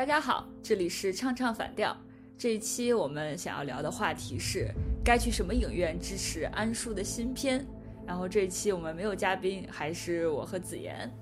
[0.00, 1.94] 大家好，这里是唱唱反调。
[2.38, 4.66] 这一期我们想要聊的话题是
[5.04, 7.66] 该去什么影院支持安叔的新片。
[8.06, 11.12] 然后这一期我们没有嘉宾，还是我和子妍。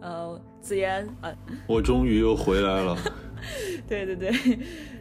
[0.00, 1.36] 呃，子妍，呃，
[1.68, 2.96] 我终于又回来了。
[3.86, 4.32] 对 对对，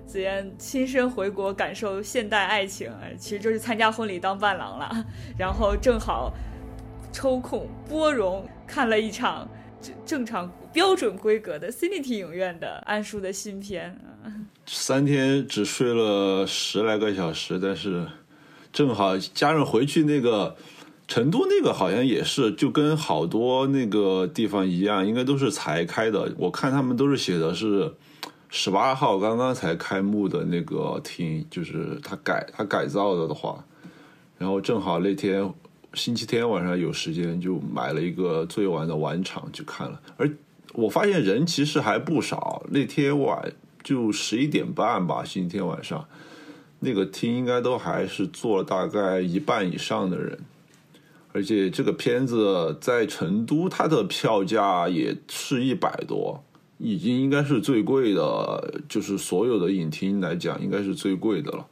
[0.05, 5.05] 子妍亲身回国感受现代爱情，其实就是参加婚礼当伴郎了。
[5.37, 6.33] 然后正好
[7.14, 9.47] 抽空拨冗看了一场
[9.79, 13.97] 正正常标准规格的 Cinity 影院的安叔的新片。
[14.65, 18.07] 三天只睡了十来个小时，但是
[18.71, 20.55] 正好加上回去那个
[21.07, 26.33] 成都那个好像也是，就跟好多那个地方一样，应该都是才开的。
[26.37, 27.93] 我看他们都是写的是
[28.50, 33.64] 十八号刚刚才开幕的那个厅，就是他改他改造的的话，
[34.38, 35.53] 然后正好那天
[35.94, 40.00] 星期天晚上有时间，就买了一个最晚的晚场去看了。
[40.16, 40.28] 而
[40.74, 43.54] 我发现人其实还不少，那天晚。
[43.84, 46.08] 就十一点半吧，星期天晚上，
[46.80, 50.40] 那个厅应该都还是坐了大概一半以上的人，
[51.34, 56.42] 而且这个片子在成都，它的票价也是一百多，
[56.78, 61.68] 已经应该是最贵的，就是所有的影厅来讲，应该是最贵的了。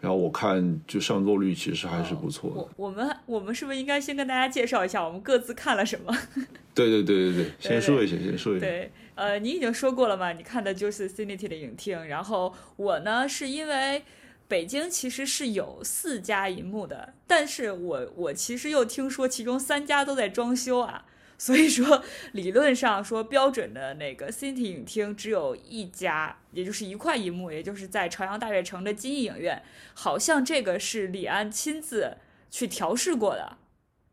[0.00, 2.56] 然后我看，就上座率其实还是不错的。
[2.56, 6.16] 我我们我们是不是应该先跟大家介绍一下我们各自看了什么？
[6.72, 8.66] 对对对对对，先说一下，先说一下。
[8.66, 10.32] 对，呃，你已经说过了嘛？
[10.32, 12.06] 你看的就是 Cinity 的影厅。
[12.06, 14.04] 然后我呢，是因为
[14.46, 21.04] 北京其实是有四家银幕的，但是我我其实又听说其中三家都在装修啊。
[21.40, 29.62] 所以说，理论上说，标准的那个 City 影厅只有一家，也就是一块银幕，也就是在朝阳大悦城的金逸影院。
[29.94, 32.16] 好像这个是李安亲自
[32.50, 33.56] 去调试过的，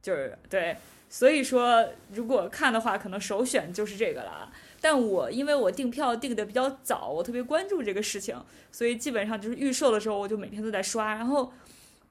[0.03, 0.77] 就是对。
[1.09, 4.51] 所以说，如果看的话，可能首选就是这个了。
[4.79, 8.39] 但我因为我订票订的比较早，我特别关注这个事情，
[8.71, 11.15] 所以基本上就是预售的时候，我就每天都在刷。
[11.15, 11.51] 然后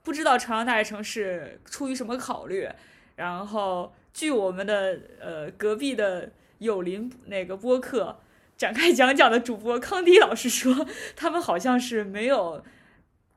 [0.03, 2.69] 不知道朝阳大悦城是出于什么考虑，
[3.15, 3.93] 然后。
[4.15, 8.21] 据我们的呃隔壁的友邻那个播客
[8.57, 10.87] 展开讲讲的主播康迪老师说，
[11.17, 12.65] 他们好像是没有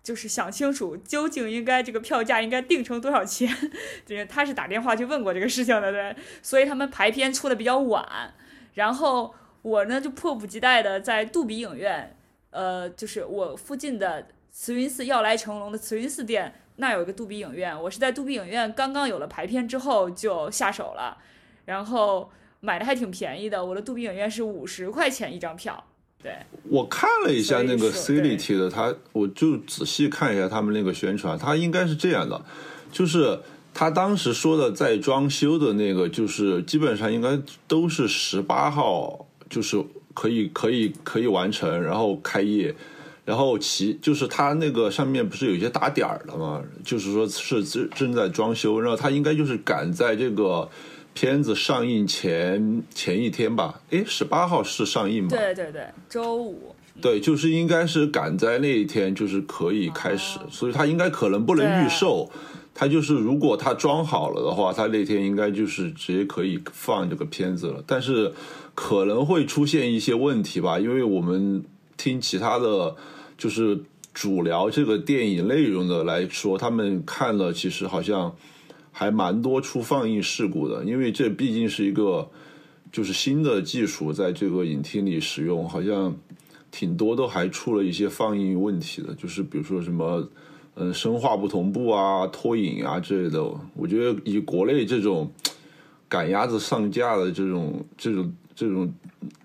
[0.04, 3.52] 就是想清楚究竟应该这个票价应该定成多少钱，
[4.06, 8.36] 对，他是打电话去问过这个事情的，对，所以他们排片出的比较晚，
[8.76, 9.34] 然后
[9.64, 12.16] 我呢就迫不及待的在杜比影院，
[12.52, 16.54] 呃，就是我附近的慈云寺要来成龙的慈云寺店。
[16.78, 21.18] 那有一个杜比影院，我是在杜比影院刚刚有了排片之后就下手了，
[21.66, 22.30] 然后
[22.60, 23.66] 买的还挺便宜的。
[23.66, 25.84] 我的杜比影院是五十块钱一张票。
[26.22, 26.36] 对，
[26.70, 32.44] 我看了一下那个 City 的，他我就仔细看一下他们那个宣传，他应该是这样的，
[32.92, 33.40] 就是
[33.74, 39.84] 他当时说的在装修的那个，就是基本上应该都是十八号，就是
[40.14, 42.76] 可以可以可以完成，然后开业。
[43.28, 46.64] 然后其就是它那个上面不是有一些打点儿的吗？
[46.86, 50.70] 就是说是正正在装修，然后它应该就是赶在这个
[51.14, 53.82] 片子上映前前一天吧？
[53.90, 55.30] 诶，十八号是上映吗？
[55.30, 56.74] 对对对，周五。
[57.02, 62.32] 对，就是应该是赶在那一天，就是可以开始，所以它应该可能不能预售。
[62.74, 67.84] 它就是如果它装好了的话，它那天应该就是直接可以放这个片子了。
[67.86, 68.32] 但是
[68.74, 71.62] 可能会出现一些问题吧，因为我们
[71.98, 72.96] 听其他的。
[73.38, 73.80] 就是
[74.14, 78.36] 主聊这个电影内容的来说，他们看了其实好像
[78.92, 82.28] 还蛮多出放映事故的，因为这毕竟是一个
[82.92, 86.16] 就是新的技术，在这个影厅里使用，好像
[86.72, 90.28] 挺多都还出了一些放映问题的，就是比如说什么
[90.76, 93.44] 嗯声画不同步啊、拖影啊之类的。
[93.76, 95.32] 我觉得以国内这种
[96.10, 98.92] 赶鸭子上架的这种这种这种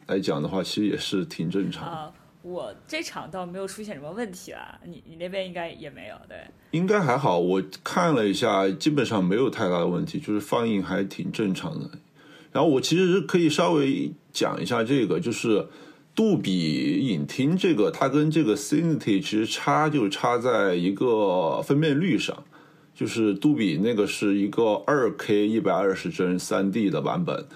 [0.06, 2.10] 来讲的话，其实也是挺正常。
[2.42, 6.36] 我这场倒没有出现什么问题啊，你你那边应该也没有对？
[6.72, 11.88] 应该还好，我看了一下，基本上没有太大的问题，就是放映还挺正常的。
[12.50, 15.68] 然后我其实可以稍微讲一下这个，就是
[16.14, 22.44] 杜比影厅这个，它跟这个 Cinity 其实差就差在一个分辨率上，
[22.94, 27.46] 就是杜比那个是一个二 K 一百二十帧三 D 的版本。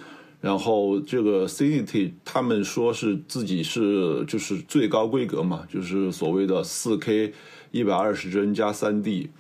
[0.47, 7.33] 然后这个 Cinity 他们说是自己是就是最高规格嘛，就是所谓的四 K
[7.73, 9.31] 一百二十帧加三 D，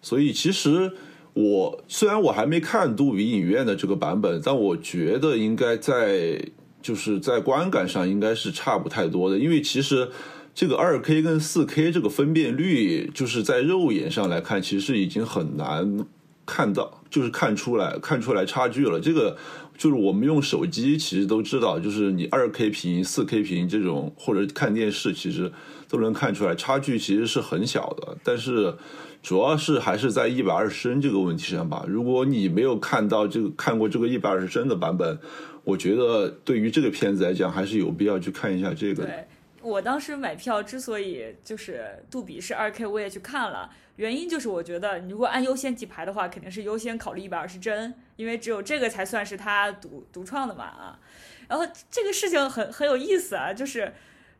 [0.00, 0.92] 所以其实
[1.34, 6.40] 我虽然我还没看杜比影院的这个版本，但我觉得应该在
[6.80, 10.08] 就是在观感上应该是差不太多的，因为其实
[10.54, 16.06] 这个二 K 跟四 K 这个分辨率就是在肉眼上来看，其实已经很难
[16.48, 18.98] 看到，就是看出来看出来差距了。
[18.98, 19.36] 这个
[19.76, 25.52] 就是我们用手机其实都知道，就是你二 K 屏、四 K 屏这种，或者看电视，其实
[25.88, 28.16] 都能看出来差距其实是很小的。
[28.24, 28.74] 但是
[29.22, 31.84] 主要是还是在一百二十帧这个问题上吧。
[31.86, 35.18] 如果你没有看到这个看过这个一百二十帧的版本，
[35.64, 39.04] 我觉得对于这个片子来讲，还是有必要去看一下这个。
[39.04, 39.26] 对
[39.60, 43.70] 我当时买票之所以就是杜比是二 K，我也去看了。
[43.96, 51.00] 原因就是我觉得，你如果按优先级排的话，肯定是优先考虑一百二十帧，因为只有这个才算是他独独创的嘛啊。
[51.48, 53.92] 然后这个事情很很有意思啊，就是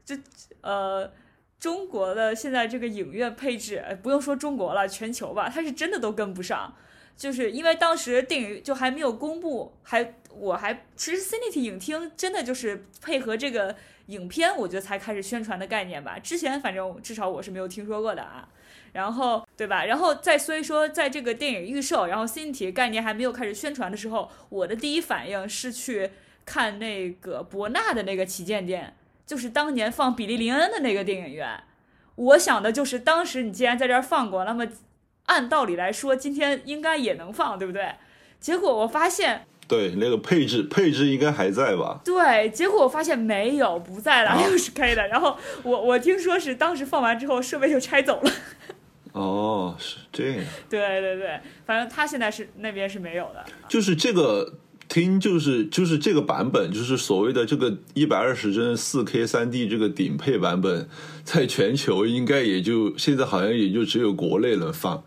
[0.04, 0.16] 就
[0.60, 1.10] 呃
[1.58, 6.76] 中国的现在这个影院配置，不用说中国了，全球吧，它是真的都跟不上。
[7.16, 13.74] 就是因为当时电影就还没有公布，还我还其实 Cinity 影厅真的就是配合这个
[14.08, 16.18] 影片，我觉得才开始宣传的概念吧。
[16.18, 18.46] 之前反正至少我是没有听说过的啊。
[18.92, 19.84] 然后，对吧？
[19.84, 26.10] 然后再所以说，在这个电影预售，然后新体概念还没有开始宣传的时候，我的第一反应是去
[26.46, 28.96] 看那个博纳的那个旗舰店，
[29.26, 31.62] 就是当年放比利林恩的那个电影院。
[32.14, 34.66] 我想的就是，当时你既然在这儿放过，那么
[35.26, 37.94] 按道理来说，今天应该也能放，对不对？
[38.40, 42.00] 结果我发现，对那个配置配置应该还在吧？
[42.02, 45.06] 对，结果我发现没有，不在了，六十 K 的。
[45.08, 48.32] 然后我我听说是当时放完之后，设备就拆走了。
[49.12, 50.36] 哦，是这样。
[50.70, 53.44] 对对对，反正他现在是那边是没有的。
[53.68, 54.54] 就是这个
[54.88, 60.88] 听，就是就是这个版本，就是所谓的这个一百二十帧四 K 三 D 这个顶配版本，
[61.24, 65.04] 在全球应该也就现在好像也就只有国内能放，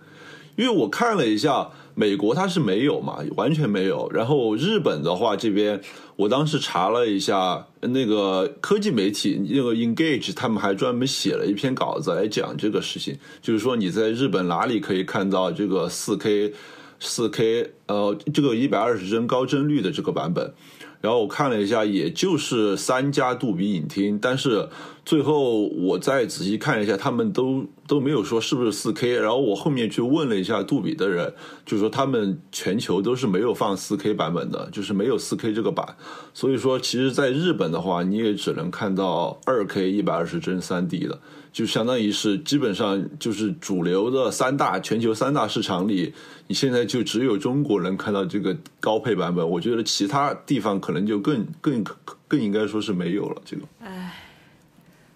[0.55, 1.71] 因为我看了一下。
[1.93, 4.09] 美国它是没有嘛，完全没有。
[4.11, 5.79] 然后日本的话，这边
[6.15, 16.53] 我当时查了一下，那个科技媒体那个 Engage，他们还专门写了一篇稿子来讲这个事情，就是说你在日本哪里可以看到这个四 K、
[16.99, 20.53] 四 K，呃，这个一百二十帧高帧率的这个版本。
[21.01, 24.69] 然后我看了一下，也就是三家杜比影厅，但是
[25.03, 29.15] 最后我再仔细看一下，他们都都没有说是不是四 K。
[29.15, 31.33] 然后我后面去问了一下杜比的人，
[31.65, 35.95] 就说他们全球都是没有放四 K 版本的，就是没有四 K 这个版。
[36.33, 41.19] 所以说，其实在日本的话，你也只能看到二 K 一百二十帧三 D 的。
[41.53, 46.13] 就相当于是基本上就是主流的三大全球三大市场里，
[46.47, 49.47] 你现在就只有中国能看到这个高配版本。
[49.47, 51.83] 我觉得其他地方可能就更更
[52.27, 53.63] 更应该说是没有了这个。
[53.81, 54.13] 唉，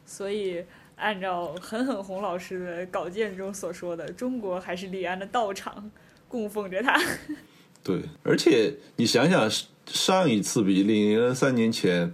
[0.06, 0.62] 所以
[0.98, 5.90] 按照狠狠红老师的稿件中所说的，中国还是李安的道场
[6.28, 7.02] 供奉着他。
[7.82, 9.50] 对，而且你想想，
[9.86, 12.14] 上一次比零三年前。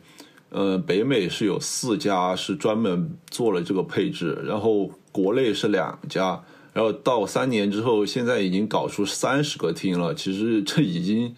[0.52, 6.44] 呃，北美是有四家是专门做了这个配置，然后国内是两家，
[6.74, 10.14] 然后到三年之后，现在已经搞出三十个厅了。
[10.14, 11.34] 其实这已经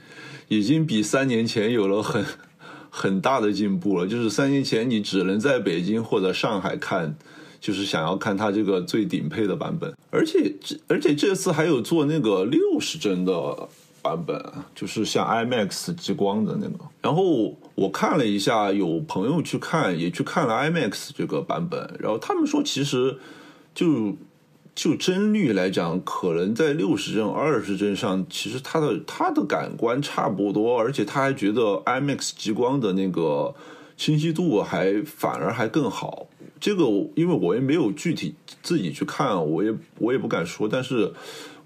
[0.47, 2.25] 已经比三年前有了很
[2.89, 4.07] 很大的进步了。
[4.07, 7.15] 就是三年前你只能在北京或者上海看，
[7.61, 13.69] 就是想要看它这个最顶配的版本，而且这而且这次还有做那个六十帧的。
[14.03, 14.37] 版本
[14.75, 23.17] 就是像 IMAX 激光的那个，然后我看了一下，有朋友去看，也去看了 IMAX 这个版本，然后他们说，其实
[23.73, 24.17] 就
[24.75, 33.55] 就帧率来讲，可能在六十帧、二十帧上，其实它的它的感官差不多，而且他还觉得 IMAX 激光的那个
[33.95, 36.27] 清晰度还反而还更好。
[36.59, 36.83] 这个
[37.15, 41.13] 因为我也没有具体自己去看，我也我也不敢说，但是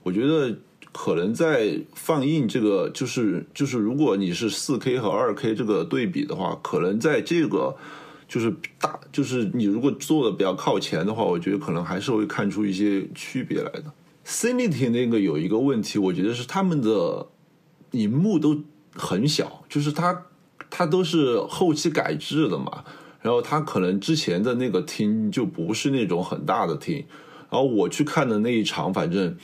[0.03, 0.55] 我觉得。
[0.99, 7.77] 可能在放映这个，就是就是，如果你是四 K 和二 K 这个对比的话，可能在这个
[8.27, 8.51] 就是
[8.81, 13.85] 大，就是你如果做的比较靠前的话，我觉得可能还是会看出一些区别来的。
[14.25, 17.27] Cinity 那个有一个问题，我觉得是他们的
[17.91, 18.59] 荧幕都
[18.95, 20.25] 很小，就是它
[20.71, 22.83] 它都是后期改制的嘛，
[23.21, 27.05] 然后它可能之前的那个厅就不是那种很大的厅，
[27.51, 29.37] 然后我去看的那一场，反正。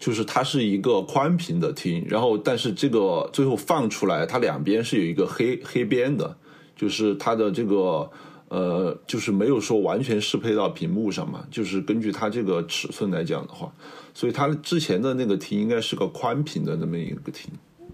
[0.00, 6.38] 就是它是一个宽屏的厅，然后但是这个最后放出来，它两边是有一个黑黑边的，
[6.74, 8.10] 就是它的这个
[8.48, 13.70] 呃，就是没有说完全适配到屏幕上嘛，就是根据它这个尺寸来讲的话，
[14.14, 17.52] 所以它之前的那个厅应该是个宽屏的那么一个厅。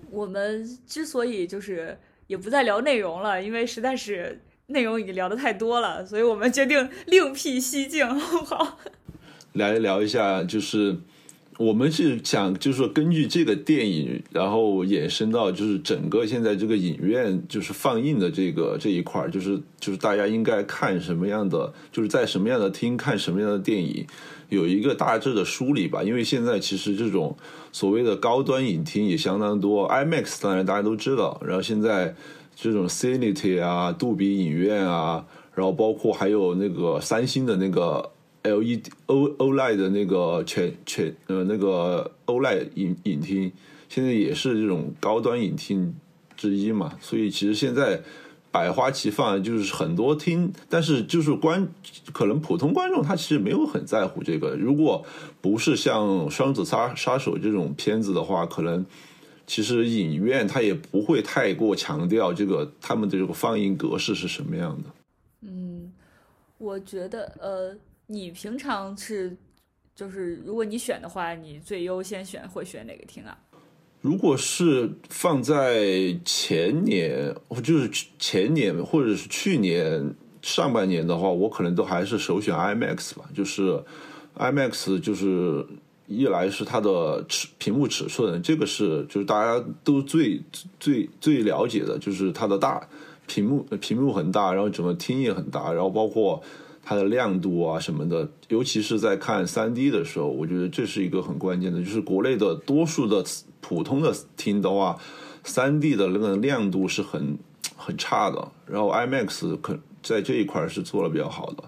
[0.08, 1.98] 我们之所以就是
[2.28, 8.78] 也不再聊内容了，因为实在是内容已经聊的太多了，所以我们决定另辟蹊径，好不好？
[9.54, 11.00] 来聊一下就是。
[11.58, 24.06] 我们是想就是说根据这个电影，然后衍生到就是整个现在这个影院就是放映的这个这一块儿，就是就是大家应该看什么样的，就是在什么样的厅看什么样的电影，
[24.50, 26.02] 有一个大致的梳理吧。
[26.02, 27.34] 因为现在其实这种
[27.72, 32.14] 所谓的高端影厅也相当多，IMAX 当然大家都知道，然后现在
[32.54, 38.10] 这种 Cinity 啊、杜比影院啊，然后包括还有那个三星的那个。
[38.46, 43.52] L E D O O L E D 的那个全全呃那个 O L E D 影影厅，
[43.88, 45.94] 现在也是这种高端影厅
[46.36, 48.00] 之一嘛，所以其实现在
[48.50, 51.68] 百花齐放，就是很多厅，但是就是观
[52.12, 55.04] 可能普通观众他其实没有很在乎这个，如果
[55.40, 58.84] 不是像《双子杀杀手》这种片子的话，可能
[59.46, 64.90] 其实影院他也不会太过强调这个他们的这个放映格式是什么样的。
[65.42, 65.92] 嗯，
[66.58, 67.76] 我觉得呃。
[68.08, 69.36] 你平常是，
[69.94, 73.36] 就是如果你选的话，你最优先选会选哪个厅啊？
[74.00, 77.34] 如果是放在前年，
[77.64, 83.24] 就是前年或者是去年上半年的话，我可能都还是首选 IMAX 吧。
[83.34, 83.82] 就是
[84.36, 85.66] IMAX，就是
[86.06, 90.40] 一来是它的尺屏幕尺寸，这个是就是大家都最
[90.78, 92.88] 最最了解的，就是它的大
[93.26, 96.40] 屏幕，屏幕很大，然后整个厅也很大，然后包括。
[96.88, 101.80] 它的亮度啊什么的，尤其是在看三 D 的时候，我觉得这是一个很关键的。
[101.80, 103.24] 就是国内的多数的
[103.60, 104.96] 普通的厅的话，
[105.42, 107.36] 三 D 的那个亮度是很
[107.74, 108.52] 很差的。
[108.66, 111.64] 然后 IMAX 可在这一块是做的比较好的。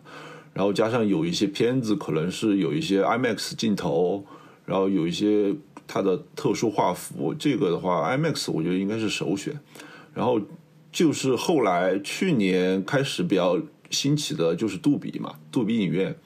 [0.55, 4.25] 然后加上有一些片子可能是有一些 IMAX 镜头，
[4.65, 5.53] 然后有一些
[5.89, 9.59] 它的特殊画幅，这个的话 IMAX 我觉得应该是首选。
[10.15, 10.41] 然后
[10.93, 13.61] 就是后来去年开始比较。
[13.91, 16.17] 兴起的就是杜比嘛，杜比影院。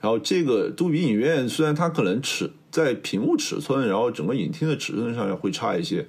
[0.00, 6.06] 然后这个杜比影院虽然它可能尺在屏幕尺寸，然后整个影厅的尺寸上会差一些，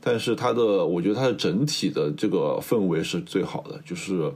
[0.00, 4.32] 但是它的我觉得它的整体的这个氛围是最好的，就是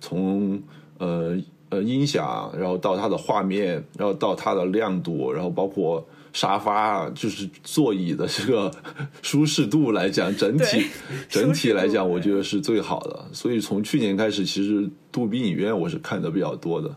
[0.00, 0.62] 从
[0.98, 1.36] 呃
[1.70, 6.06] 呃音响，然后到它的画面，然后到它的亮度，然后包括。
[6.32, 8.70] 沙发就是座椅的这个
[9.22, 10.86] 舒适度来讲，整体
[11.28, 13.26] 整体来讲，我觉得是最好的。
[13.32, 16.96] 所以从去年开始，其实杜比影院我是看的比较多的，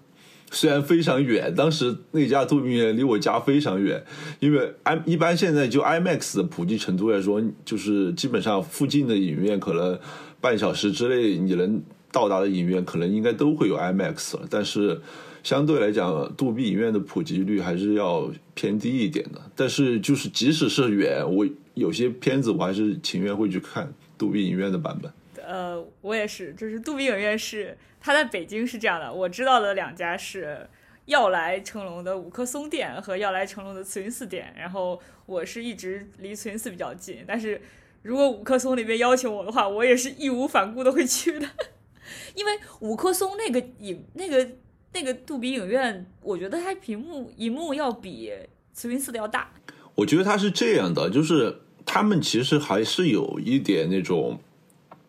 [0.52, 4.04] 虽然非常远，当时那家杜比影院离我家非常远，
[4.40, 9.98] 因为 i 一般现在就 IMAX 的普及程度来说，就是基本上附近的影院可能
[10.40, 15.02] 半小时之内你能到达的影院，可能应该都会有 IMAX 了，但是。
[15.44, 19.42] 相对来讲，杜比影院的普及率还是要偏低一点的。
[19.54, 25.12] 但是，就是即使是远，我有些片子我还是情愿会去看杜比影院的版本。
[25.46, 29.14] 呃，我也是，就是杜比影院是它在北京是这样的。
[29.14, 30.66] 我知道的两家是
[31.08, 34.54] 要来成龙的五棵松店和要来成龙的慈云寺店。
[34.58, 37.62] 然后我是一直离慈云寺比较近，但是
[38.02, 41.46] 如果五棵松那边邀请我的话，我也是义无反顾的会去的，
[42.34, 44.48] 因为五棵松那个影那个。
[44.94, 48.32] 那个杜比影院，我觉得它屏幕荧幕要比
[48.74, 49.52] 慈云寺的要大。
[49.96, 54.40] 我觉得它是这样的，就是他们其实还是有一点那种，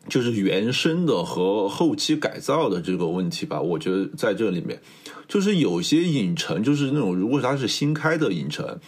[0.09, 3.61] 就是原生的和后期改造的这个问题吧。
[3.61, 4.81] 我觉得在这里面，
[5.29, 8.79] 就是有些影城，就是那种如果它是新开的影城，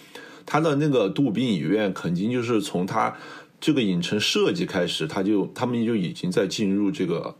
[0.44, 3.14] 它的那个杜比影院肯定就是从它
[3.60, 7.34] 这个影城设计开始，它就他们就已经在进入这个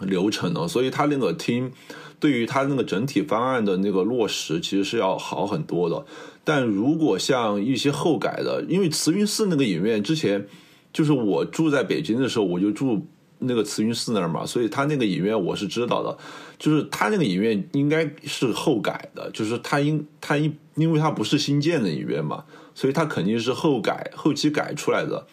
[0.00, 1.72] 流程了，所以它那个厅。
[2.20, 6.04] 对于它那个整体方案的那个落实，其实是要好很多的。
[6.42, 10.46] 但如果像一些后改的，因为慈云寺那个影院之前，
[10.92, 13.06] 就是我住在北京的时候，我就住
[13.38, 16.16] 那个慈云寺那儿嘛，所以他那个影院我是知道的。
[16.58, 22.44] 就是他那个影院应该是后改的，就是他因他因因为它不是新建的影院嘛，
[22.74, 25.26] 所以它肯定是后改后期改出来的。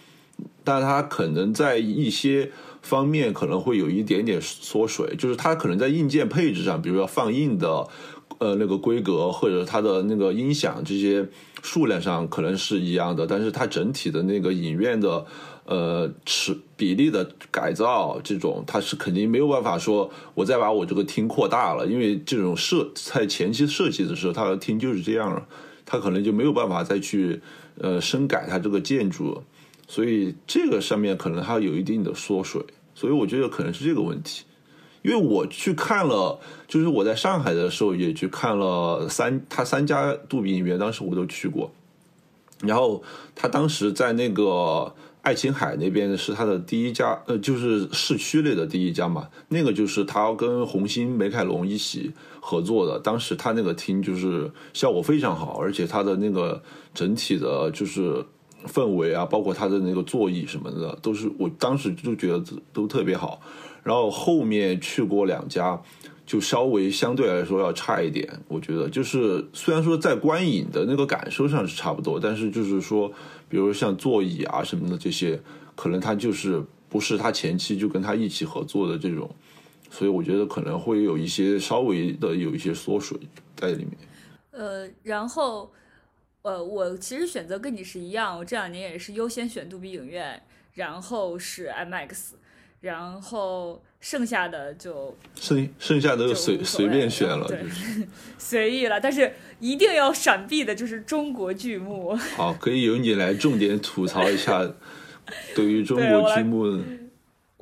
[0.64, 2.52] 但它可能在一些。
[2.86, 7.88] 方面可能会有一点点缩水，就是它可能在硬件配置上，比如说放映的，
[8.38, 11.28] 呃，那个规格或者它的那个音响这些
[11.64, 15.26] 数量上可能是一样的，但是它整体的那个影院的
[15.66, 25.48] 呃尺比例的改造，这种它是肯定没有办法说，我再把我这个厅扩大了，因为这种设在前期设计的时候，它的厅就是这样了，
[25.88, 27.42] 它可能就没有办法再去
[27.80, 29.42] 呃深改它这个建筑。
[29.88, 32.62] 所以这个上面可能还有一定的缩水，
[32.94, 34.44] 所以我觉得可能是这个问题。
[35.02, 41.72] 因为我去看了，就是我在上海的时候也去看了三，他三家杜比影院，当时我都去过。
[42.62, 43.04] 然后
[43.36, 49.30] 他当时在那个爱琴海那边是他的第一家，呃，就是市区内的第一家嘛。
[49.50, 56.64] 那个就是他跟红星美凯龙一起合作的，当时他那个厅就是效果非常好，而且他的那个
[56.96, 58.26] 整体的就是
[58.68, 62.44] 氛围啊，包括它的那个座椅什么的，都是我当时就觉得
[62.74, 63.42] 都特别好。
[63.84, 65.82] 然后后面去过两家。
[66.28, 73.08] 就稍微相对来说要差一点，我觉得就是虽然说在观影的那个感受上是差不多，但是就是说，
[73.48, 75.40] 比如像座椅啊什么的这些，
[75.76, 79.30] 可能他就是不是他前期就跟他一起合作的这种，
[79.92, 83.16] 所以我觉得可能会有一些稍微的有一些缩水
[83.56, 83.92] 在里面。
[84.50, 85.72] 呃，然后
[86.46, 90.40] 呃，我其实选择跟你是一样，我这两年也是优先选杜比影院，
[90.76, 92.34] 然后是 IMAX。
[92.82, 97.66] 然后剩下的就剩剩下的就随随便选了，对，
[98.38, 99.02] 随意了。
[99.02, 102.16] 但是一定要闪避的就是中国剧目。
[102.16, 104.72] 好，可以由你来重点吐槽一下
[105.56, 106.80] 对于中国剧目。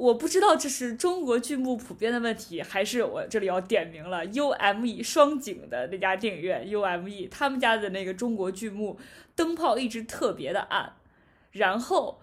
[0.04, 9.00] 我不知道这是中国剧目普遍的问题，还是我这里要点名了 UME 双井的那家电影院 UME，他们家的那个中国剧目
[9.36, 10.94] 灯泡一直特别的暗，
[11.52, 12.22] 然后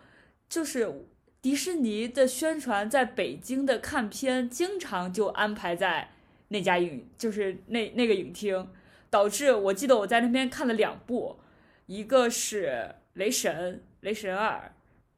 [0.48, 1.06] 就是。
[1.42, 6.10] 迪士尼的宣传在北京的看片经常就安排在
[6.48, 8.68] 那家影，就是那那个影厅，
[9.08, 11.40] 导致我记得我在那边看了两部，
[11.86, 13.72] 一个是《雷神》
[14.02, 14.70] 《雷神二》，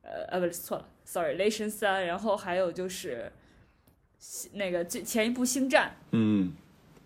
[0.06, 3.30] 呃呃不是错了，sorry，《雷神三》，然后还有就是
[4.54, 6.52] 那个最前一部《星战》，嗯，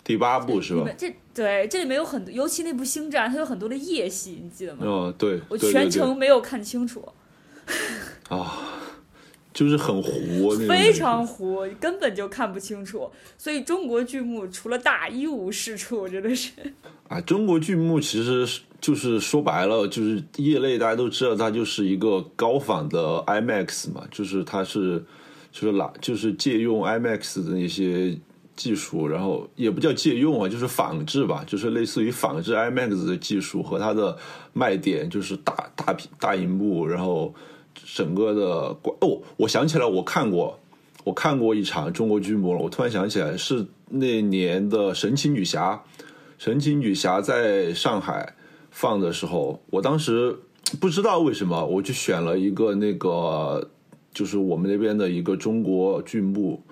[0.04, 0.88] 第八部是吧？
[0.96, 4.86] 这对这里面有很多，尤其那部《星战》，它有很多的夜戏，你记得吗？
[4.86, 7.06] 哦，对，我全程没有看清楚。
[8.30, 8.72] 啊。
[9.56, 13.10] 就是很糊，非常糊，根本就看不清楚。
[13.38, 16.50] 所以中国剧目除了大一无是处， 真的是。
[17.08, 18.46] 啊，中国剧目其实
[18.82, 25.02] 就是说白了，就是业内大家都知道，它就是一个高仿的 IMAX 嘛，就是它是
[25.50, 28.14] 就是拿就是借用 IMAX 的那些
[28.54, 34.18] 技术，然后也不叫借用啊，就是仿制吧，就是类似于仿制 IMAX 的技术和它的
[34.52, 37.34] 卖点，就是大大屏大荧幕，然后。
[37.84, 40.58] 整个的关哦，我想起来，我看过，
[41.04, 42.60] 我看过一场中国剧目了。
[42.60, 45.72] 我突然想起来，是那年的《神奇女侠》，
[46.38, 48.34] 《神奇女侠》在上海
[48.70, 50.36] 放的时候，我当时
[50.80, 53.70] 不知道为什么，我就选了一个那个，
[54.12, 56.62] 就是我们那边的一个中国剧目，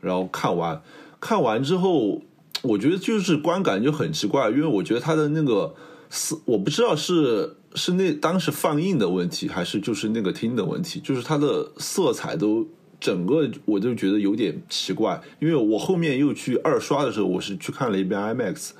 [0.00, 0.80] 然后看完，
[1.20, 2.22] 看完之后，
[2.62, 5.74] 我觉得就是观感就很奇怪，因为我觉得它的那个
[6.10, 7.56] 是，我不知道是。
[7.76, 11.00] 是那当时放映的问题，还是就是那个厅的问题？
[11.00, 12.64] 就是它的色彩都
[13.00, 15.20] 整个，我就觉得有点奇怪。
[15.40, 18.70] 因为我后面又去二刷的时候，我是去看了一遍 IMAX，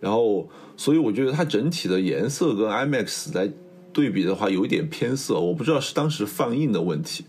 [0.00, 3.52] 然后所以我觉得它整体的颜色跟 IMAX 来
[3.92, 5.38] 对比的话，有一点偏色。
[5.38, 7.24] 我不知道是当时放映的问题。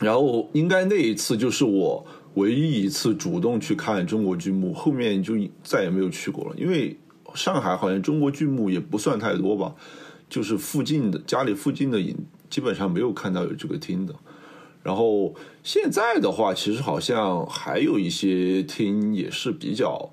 [0.00, 6.96] 然后应该那一次就是我唯一一次主动去看中国剧目，后面就再也没有去过了，因为。
[7.34, 9.74] 上海好像中国剧目也不算太多吧，
[10.28, 12.16] 就是附近的家里附近的影
[12.50, 14.14] 基本上没有看到有这个厅的。
[14.82, 20.12] 然后现在的话，其实好像还有一些厅也是比较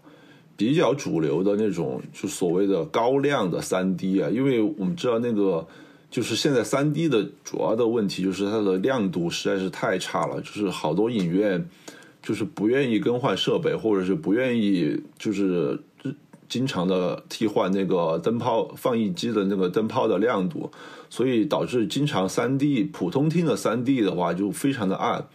[0.55, 4.29] 比较主流的那种，就所谓的高亮的三 D 啊。
[4.29, 5.67] 因为我们知道那个
[6.11, 11.67] 就是现在三 D 的主要的问题就是它的亮度实在是太差了，就是好多影院
[12.21, 15.79] 就是不愿意更换设备，或者是不愿意就是。
[16.49, 20.69] 经常的替换那个灯泡放映机的那个灯泡的亮度，
[21.09, 25.27] 所以导致经常三 D 普通厅的三 D 的话就非常的暗，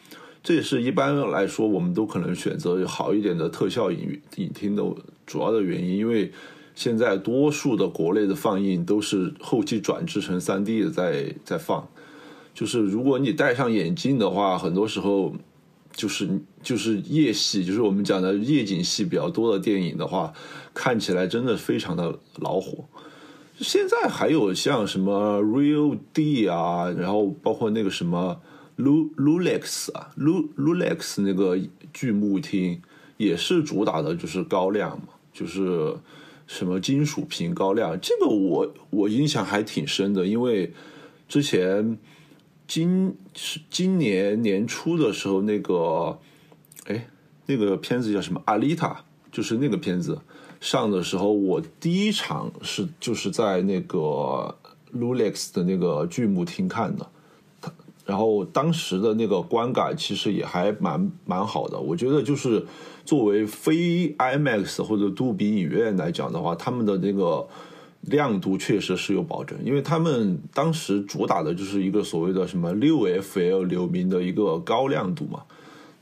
[0.42, 4.82] 这也是一般来说我们都可能选择好一点的特效影影厅的
[5.24, 6.32] 主要的原因，因为
[6.74, 11.88] 现在多数的国内的放映都是后期转制成三 D 的在在放，
[12.52, 15.34] 就是如果你戴上眼镜的话，很多时候。
[15.96, 16.28] 就是
[16.64, 20.32] 就是夜戏，就是我们讲的夜景戏比较多的电影的话，
[20.74, 22.86] 看起来真的非常的恼火。
[23.60, 28.40] 现在还有像什么 Real D 啊，然后包括那个什么
[28.78, 31.56] Lu Lulex 啊，Lu Lulex 那个
[31.92, 32.82] 剧目厅
[33.16, 35.94] 也是主打的就是高亮嘛，就是
[36.48, 40.72] 什么金属屏高亮，这个我我印象还挺深的，因为
[41.28, 41.98] 之前。
[42.66, 43.14] 今
[43.68, 46.18] 今年年初的时候，那个，
[47.46, 48.40] 那个片子叫什么？
[48.44, 50.18] 阿丽塔，就是那个片子
[50.60, 54.54] 上的时候，我第一场是就是在那个
[54.94, 57.06] Lulex 的那个剧目厅看的，
[58.04, 61.78] 然后当时的那个观感其实也还蛮蛮好的。
[61.78, 62.64] 我觉得就是
[63.04, 67.46] 作为非 IMAX 或者杜比影院来讲的话，他们的那个。
[68.08, 75.42] 亮度确实是有保证，因为他们当时主打的就是一个所谓的什么六 FL 流明的一个高亮度嘛。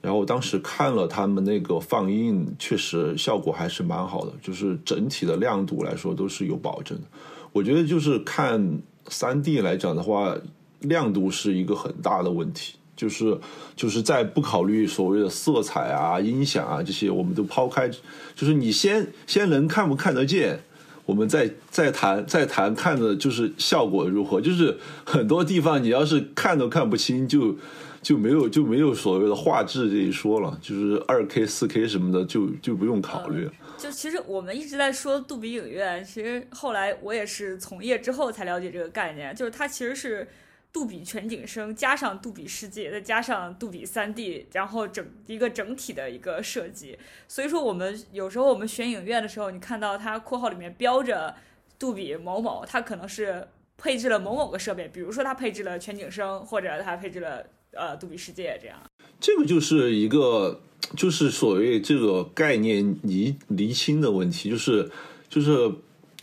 [0.03, 7.05] 然后我当时看了他们那个放映，确实效果还是蛮好的，就是整体的亮度来说都是有保证的。
[7.53, 10.37] 我觉得就是看三 D 来讲的话，
[10.81, 13.39] 亮度是一个很大的问题，就是
[13.77, 17.89] 就是在不考虑所谓的色彩啊、音响啊这些，我们都抛开，
[18.35, 20.61] 就是你先先能看不看得见。
[21.05, 27.57] 我们再再谈再谈看的就是效果如何，就是很多地方你要是看都看不清，就
[28.03, 33.49] 就没有就没有所谓的画质这一说了，就是二 K 四 K 什么的就就不用考虑。
[33.79, 40.29] 就其实我们一直在说杜比影院，其实后来我也是从业之后才了解这个概念，就是它其实是。
[40.75, 46.99] 杜比全景声加上杜比世界，再加上杜比三 D，然后整一个整体的一个设计。
[47.29, 51.35] 所以说，我们有时候我们选影院的时候，你看到它括号里面标着
[51.79, 58.79] 杜比某某，它可能是配置了某某个设备，比如说它配置了全景声，或者它配置了呃杜比世界这样。
[59.21, 60.61] 这个就是一个
[60.97, 64.91] 就是所谓这个概念离离清的问题，就是
[65.29, 65.73] 就是。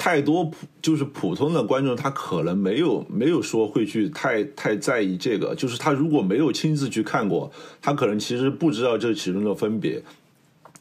[0.02, 10.02] 太多普就是普通的观众，他可能没有没有说会去太太在意这个，就是他如果没有亲自去看过，他可能其实不知道这其中的分别。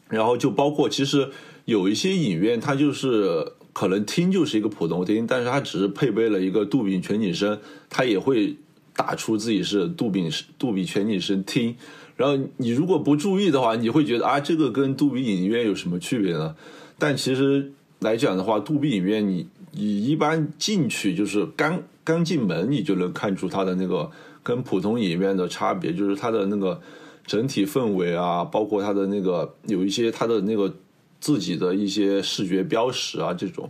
[0.07, 1.29] 然后就包括其实
[1.65, 8.55] 有一些影院，它就是可能厅就是一个普通厅，但是它只是配备了一个杜比全景声，它也会
[8.99, 11.73] 打出自己是杜比杜比全景声听。
[12.17, 16.55] 然后你如果不注意的话，你会觉得啊，这个跟杜比影院有什么区别呢？
[16.97, 17.71] 但其实。
[18.01, 24.09] 来讲的话，杜比影院你你一般进去就是刚刚进门，你就能看出它的那个
[24.41, 26.79] 跟普通影院的差别，就是它的那个
[27.25, 30.73] 整体氛围啊，包括它的那个有一些它的那个
[31.19, 33.69] 自己的一些视觉标识啊这种，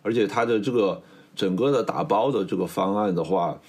[0.00, 1.02] 而且它的这个
[1.36, 3.60] 整个的打包的这个方案的话，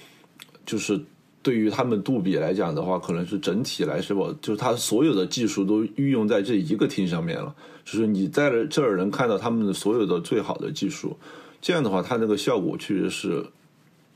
[0.70, 1.02] 就是
[1.42, 7.56] 对于他们杜比来讲的话，可能是整体来说，就是它所有的技术都运用在这一个厅上面了。
[7.84, 11.18] 就是你在这儿能看到他们的所有的最好的技术，
[11.60, 13.44] 这样的话，它那个效果确实是，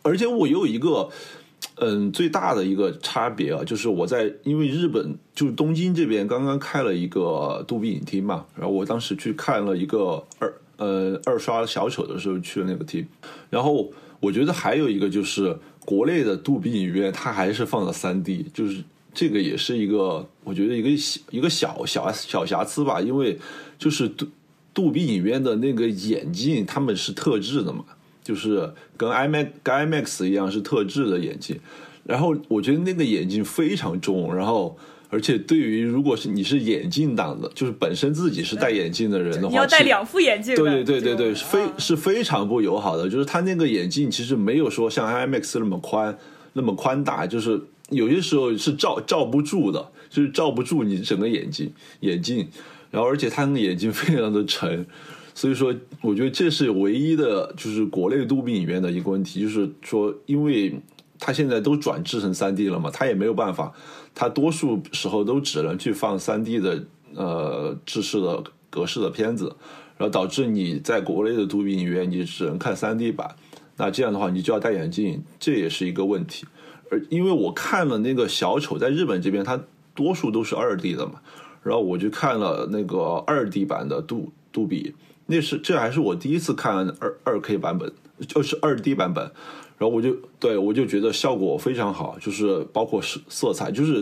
[0.03, 1.09] 而且我有一个，
[1.77, 13.03] 嗯，最大的一个差别啊，就是我在因为日本就是东京这边刚刚开了一个杜比影厅嘛，然后我当时去看了一个二呃二刷小丑的时候去了那个厅，
[13.49, 18.83] 然后我觉得还有一个就是国内的杜比影院它还是放的三 D，就是。
[19.15, 20.89] 这个也是一个，我觉得一个
[21.29, 23.37] 一个小小小瑕疵吧，因为
[23.77, 24.27] 就是杜
[24.73, 27.85] 杜比影院的那个眼镜，他们是特制的嘛，
[28.23, 31.59] 就是跟 IMAX 跟 IMAX 一样是特制的眼镜。
[32.03, 34.75] 然后我觉得那个眼镜非常重，然后
[35.13, 43.08] 而且对于如果是你是眼镜党的，就是本身自己是戴眼镜的人的话，你要戴两副眼镜，对对对对对，非是非常不友好的。
[43.08, 46.17] 就是他那个眼镜其实没有说像 IMAX 那么宽
[46.54, 47.62] 那么宽大，就是。
[47.89, 52.47] 有些时候是罩罩不住的，就是罩不住你整个眼睛眼镜，
[52.89, 54.84] 然后而且他那个眼镜非常的沉，
[55.36, 60.73] 所以说我觉得这是唯一的，就是国内杜比影院的一个问题，就是说，因为
[61.19, 63.71] 他现在都转制成三 D 了嘛，他也没有办法，
[64.15, 66.84] 它多数时候都只能去放三 D 的
[67.15, 69.56] 呃制式的格式的片子，
[69.97, 73.36] 然后导致你在国内的杜比影院你只能看三 D 版，
[73.78, 76.45] 那这样的话你就要戴眼镜，这也是一个问题。
[76.91, 79.60] 而因为我看了那个小丑，在日本这边，它
[79.95, 81.21] 多数都是二 D 的嘛，
[81.63, 84.93] 然后我就看了那个二 D 版的杜杜比，
[85.26, 87.91] 那是这还是我第一次看二二 K 版本，
[88.28, 89.32] 就是二 D 版本，
[89.83, 94.01] 然后我就对我就觉得效果非常好，就是包括色色彩，就是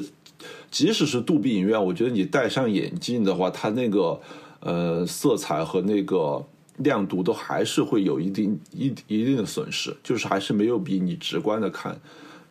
[0.70, 4.22] 即使是杜比影院，我觉得你戴上眼镜的话，它那个
[4.60, 6.46] 呃色彩和那个
[6.78, 12.00] 亮度都还是会有一定一一定的损失，就是还是没有比你直观的看。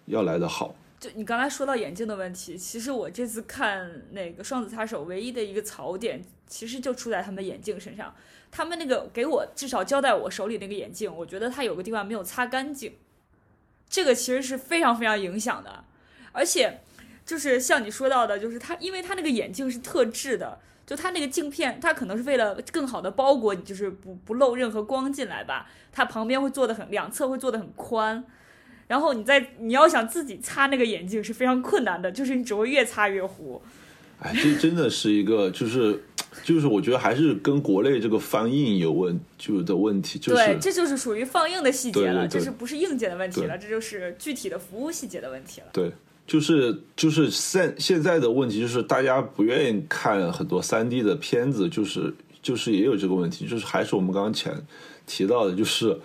[0.07, 8.13] 要来的好，就你刚才说到眼镜的问题，其实我这次看那个双子擦手，唯一的一个槽点，其实就出在他们眼镜身上。
[8.51, 12.93] 他们那个给我至少交代我手里那个眼镜，我觉得它有个地方没有擦干净，
[13.91, 15.85] 这个其实是非常非常影响的。
[16.33, 16.81] 而且
[17.27, 28.25] 就是像你说到的，就是它，因为它那个眼镜是特制的，就它那个镜片，它可能是为了更好的包裹你，就是不不漏任何光进来吧，它旁边会做的很，两侧会做的很宽。
[28.87, 33.63] 然后你在你要想自己擦那个眼镜是非常困难的，就是你只会越擦越糊。
[34.21, 36.03] 哎，这真的是一个，就是
[36.45, 40.19] 就是我觉得还是跟国内这个放映有问就的问题。
[40.19, 43.59] 就是对，这就是属于放映的细节了，这是不是硬件的问题了？
[43.59, 45.67] 这就是具体的服务细节的问题了。
[45.73, 45.91] 对，
[46.27, 54.55] 就是就是现现在的问题就是大家不愿意看很多三 D 的片子，就是就是也有这个问题，就是还是我们刚刚前
[55.07, 55.99] 提到的，就是。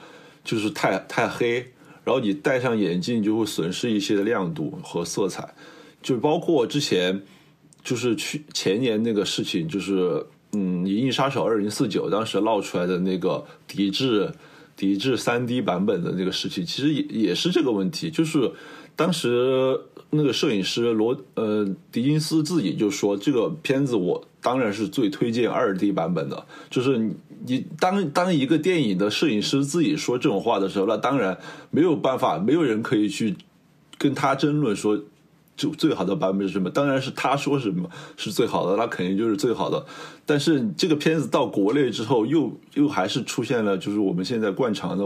[0.46, 1.56] 就是太太黑，
[2.04, 5.56] 然后你戴上眼镜就会损失一些的亮度和色彩，
[6.04, 7.20] 就包括之前
[7.86, 14.32] 就是去前年那个事情，就是嗯，《银翼杀手二零四九》当时闹出来的那个抵制
[14.76, 18.52] 抵制三 D 版本的那个事情，其实也也是这个问题，就是
[18.96, 26.98] 当时那个摄影师罗呃狄金斯自己就说，这个片子我当然是最推荐二 D 版本的，就是
[27.46, 31.38] 你当当一个电影的摄影师自己说这种话的时候，那当然
[31.70, 33.36] 没有办法，没有人可以去
[34.00, 35.00] 跟他争论说。
[35.56, 36.70] 就最好的版本是什么？
[36.70, 39.86] 当然是他说什么是最好的，那肯定就是最好的。
[40.26, 45.04] 但是这个片子到国内之后，又又还是出现了，就是我们现在惯常的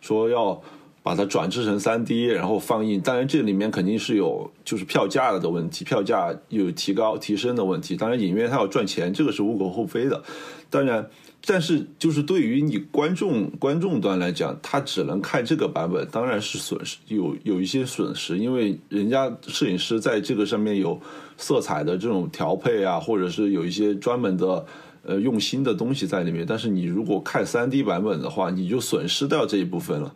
[0.00, 0.60] 说要
[1.02, 3.00] 把它转制成三 D，然后放映。
[3.00, 7.96] 当然这里面肯定是有就是票价的问题，票价有提高提升的问题。
[7.96, 10.22] 当然影院它要赚钱，这个是无可厚非的。
[10.70, 11.08] 当然。
[11.46, 20.98] 但是，就是对于你观众观众端来讲，他只能看这个版本，当然是损失，有有一些损失，因为人家摄影师在这个上面有
[21.36, 24.64] 色彩的这种调配啊，或者是有一些专门的
[25.02, 26.46] 呃用心的东西在里面。
[26.48, 30.14] 但是你如果看三 D 版本的话，你就损失掉这一部分了。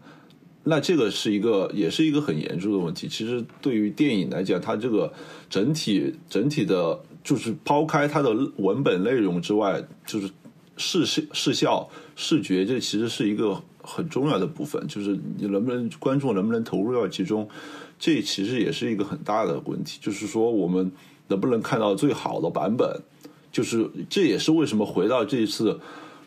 [0.64, 3.07] 那这个是一个，也是一个很严重的问题。
[3.07, 5.12] 其实对于电影来讲，它这个
[5.51, 10.31] 整体整体的，就是抛开它的文本内容之外，就是。
[10.79, 11.87] 视视效
[12.17, 17.49] 视觉，这其实是一个很重要的部分，就是你能不能观众能不能投入到其中，
[17.99, 19.99] 这其实也是一个很大的问题。
[20.01, 20.91] 就是说，我们
[21.27, 23.03] 能不能看到最好的版本？
[23.51, 25.73] 就是这也是为什么回到这一次《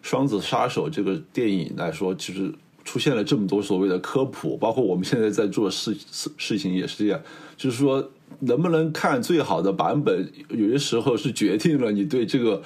[0.01, 5.95] 双子杀手》这个电影来说，其实出现了这么多所谓的科普，包括我们现在在做事
[6.37, 7.21] 事情也是这样。
[7.55, 12.61] 就是说，能不能看最好的版本，有些时候是决定了你对这个。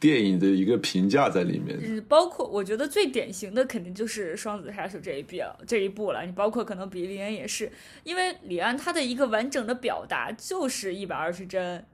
[0.00, 6.24] 电影的一个评价在里面，嗯，包括我觉得最典型的肯定就是《双子杀手》这一部这一部了。
[6.24, 7.72] 你包括可能比利安也是，
[8.04, 11.84] 因为李安他的一个完整的表达就是一百二十帧，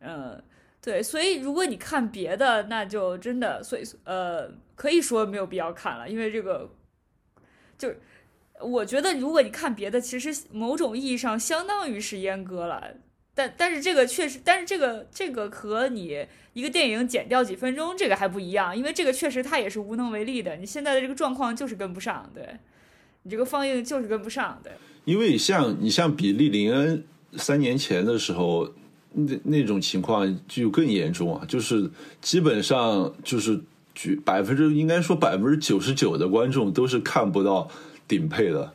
[0.00, 0.42] 嗯，
[0.80, 6.70] 对，所以如果你看别的，那就真的，所以呃，可以说没有必要看了，因为这个
[7.76, 7.92] 就
[8.60, 12.94] 我觉得如果你看别的，其实某种意义上相当于是阉割了。
[13.36, 20.56] 但但是这个确实，但是这个这个和你一个电影剪掉几分钟这个还不一样，因为这个确实它也是无能为力的。
[20.56, 22.42] 你现在的这个状况就是跟不上，对
[23.24, 24.72] 你这个放映就是跟不上，对。
[25.04, 28.72] 因为像你像比利林恩三年前的时候，
[29.12, 31.90] 那那种情况就更严重啊，就是
[32.22, 33.60] 基本上就是
[34.24, 37.70] 百分之应该说百分之九十九的观众都是看不到
[38.08, 38.72] 顶配的。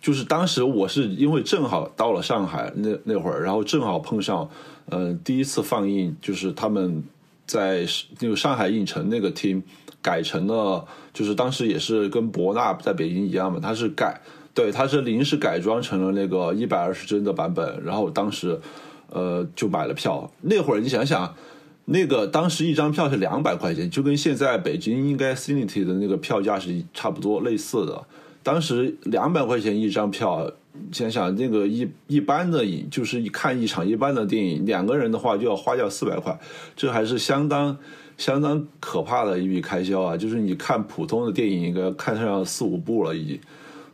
[0.00, 4.48] 就是当时我是因为正好到了上海那那会儿，然后正好碰上，
[4.86, 7.04] 呃，第一次放映，就是他们
[7.46, 7.86] 在
[8.18, 9.62] 那个上海影城那个厅
[10.00, 14.20] 改成了，就是当时也是跟博纳在北京一样嘛，它是改，
[14.54, 18.58] 对，它是临时改装成了那个一百二十帧的版本，然后当时，
[19.10, 20.30] 呃，就买了票。
[20.40, 21.34] 那会儿你想想，
[21.84, 28.02] 那个当时一张票是两百块钱，就跟现在北京应该 CINITY 的那个票价是差不多类似的。
[28.42, 30.50] 当时两百块钱一张票，
[30.92, 36.38] 想想那个一一般的影，就是一看一场一般的电影，两个人的话就要花掉四百块，
[36.74, 37.76] 这还是相当
[38.16, 40.16] 相当可怕的一笔开销啊！
[40.16, 43.38] 就是你看普通的电影，应该看上四五部了已经。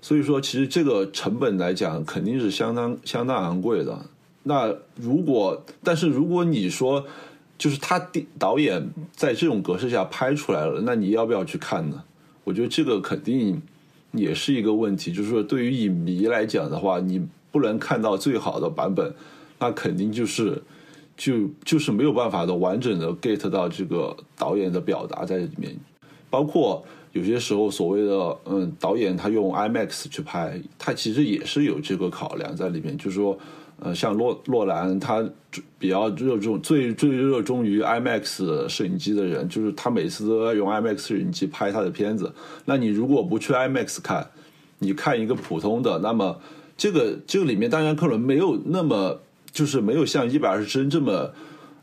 [0.00, 3.98] 所以说，其实这个成本来讲，肯定是相当相当昂贵的。
[4.44, 7.04] 那如果，但是如果你说，
[7.58, 7.98] 就是他
[8.38, 12.04] 导演在这种格式下拍出来了，那你要不要去看呢？
[12.44, 13.60] 我觉得这个肯定。
[14.16, 19.14] 也是一个问题，就是说，对于影迷来讲的话，你不能看到最好的版本，
[19.58, 20.62] 那肯定就是
[21.16, 25.74] 就就是没有办法的完整的 get 到这个导演的表达在里面。
[26.28, 33.38] 包括有些时候所谓的嗯，导演他用 IMAX 去拍，他其实也是有这个考量在里面，就是说。
[33.78, 35.22] 呃，像洛洛兰，他
[35.78, 42.32] 比较热衷最最热衷于 IMAX 摄影机的人，就是他每次都要用 IMAX 摄影机拍他的片子。
[42.64, 44.26] 那你如果不去 IMAX 看，
[44.78, 46.40] 你看一个普通的，那么
[46.74, 49.20] 这个这个里面当然可能没有那么
[49.52, 51.30] 就是没有像一百二十帧这么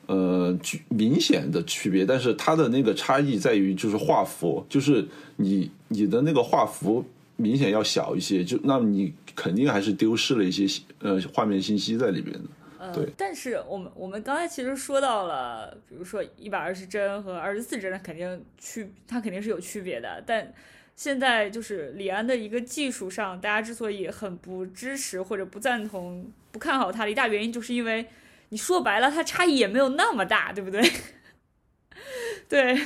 [0.08, 0.58] 呃
[0.90, 9.14] 明显的区别，但是它的那个差异在于就是画幅，就是你你的那个画幅明显要小一些，就那你。
[9.36, 13.12] 肯定还是丢失了一些呃画面信息在里边的，对。
[13.18, 20.24] 但是我们我们刚才其实说到了，比如说一百二十帧和二十四帧，肯定区它肯定是有区别的。
[20.26, 20.54] 但
[20.96, 28.06] 现在就是李安的一个技术上，大家之所以很不支持或者不赞同、不看好他的一大原因，就是因为
[28.50, 30.82] 你说白了，它差异也没有那么大，对不对？
[32.48, 32.80] 对，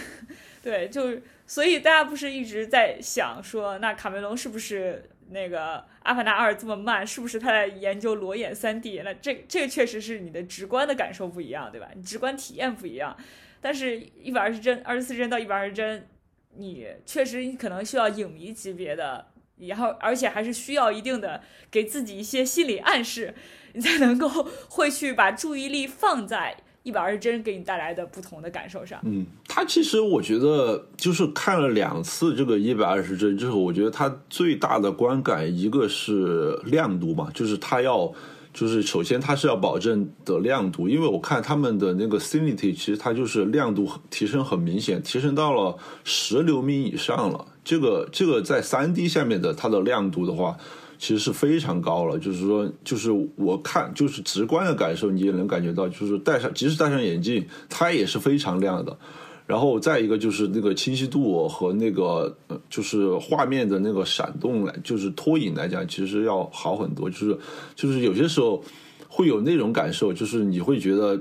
[0.64, 5.76] 对，就所以大家不是一直在想说，那卡梅隆是不是那个
[6.08, 9.02] 《阿凡达二》这么慢，是不是他在研究裸眼三 D？
[9.04, 11.89] 那这这个确实是你的直观的感受不一样，对吧？
[11.93, 13.15] 你直观体验不一样。
[13.60, 16.08] 但是一百二十帧、二十四帧到一百二十帧，
[16.56, 23.36] 你确实你可能需要影迷级别的，然后而且还是需要一定的给自己一些心理暗示，
[23.74, 24.30] 你才能够
[24.70, 26.56] 会去把注意力放在。
[26.88, 38.10] 一百二十帧给你带来的不同的感受上，嗯，它其实我觉得就是看了两次这个一百二十帧之后，我觉得它最大的观感一个是亮度嘛，就是它要，
[38.54, 47.45] 就是首先它是要保证的亮度，因为我看他们的那个 Cinity，其实它就是亮度提升很明显，提升到了十流米以上了。
[47.65, 50.58] 这个这个在三 D 下面的它的亮度的话。
[51.00, 58.98] 其实是非常高了，就是说，就是我看，就是直观的感受，你也能感觉到，就是戴上，即使戴上眼镜，它也是非常亮的。
[59.46, 62.36] 然后再一个就是那个清晰度和那个，
[62.70, 67.10] 就是画面的那个闪动来，就是拖影来讲，其实要好很多。
[67.10, 67.38] 就是
[67.76, 68.64] 就是有些时候
[69.08, 71.18] 会有那种感受，就是你会觉得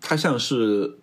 [0.00, 0.96] 它像是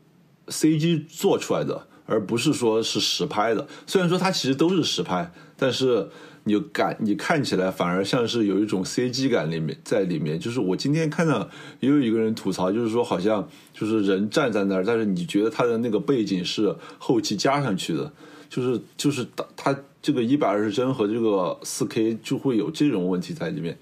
[0.48, 3.66] CG 做出来的，而不是说是实拍的。
[3.86, 6.10] 虽然说它其实都是实拍，但是。
[6.48, 18.14] 你感你看起来反而像是有一种 CG 感里面在里面，就是我今天看到也有一个人吐槽，就是说好像就是人站在那儿，但是你觉得他的那个背景是后期加上去的，
[18.48, 23.76] 就是就是他这个一百二十帧和这个四 K 就会有这种问题在里面。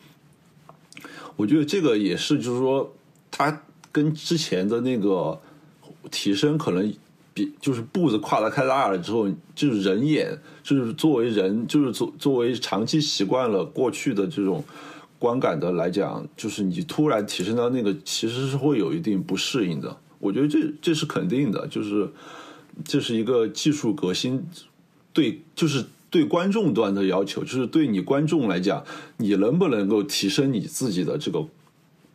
[1.36, 2.95] 我觉得这个也是，就是说
[3.30, 5.38] 它跟之前的那个
[6.10, 6.93] 提升可能。
[7.33, 14.63] 比就是步子跨得太大了之后，就是人眼，就是作为人，就是作作为长期习惯了过去的这种
[15.17, 19.97] 观感的来讲，就是你突然提升到那个，其实是会有一定不适应的。
[20.19, 22.09] 我觉得这这是肯定的，就是
[22.85, 24.45] 这是一个技术革新，
[25.11, 28.85] 对，就是对观众端的要求，就是对你观众来讲，
[29.17, 31.47] 你能不能够提升你自己的这个。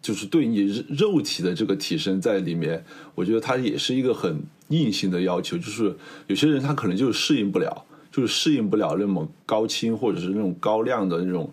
[0.00, 2.85] 就是对你肉体的这个提升在里面，
[3.16, 5.57] 我觉得它也是一个很硬性的要求。
[5.57, 5.94] 就是
[6.26, 11.50] 有些人他可能就适应不了，就是适应不了那么高清或者是那种高亮的那种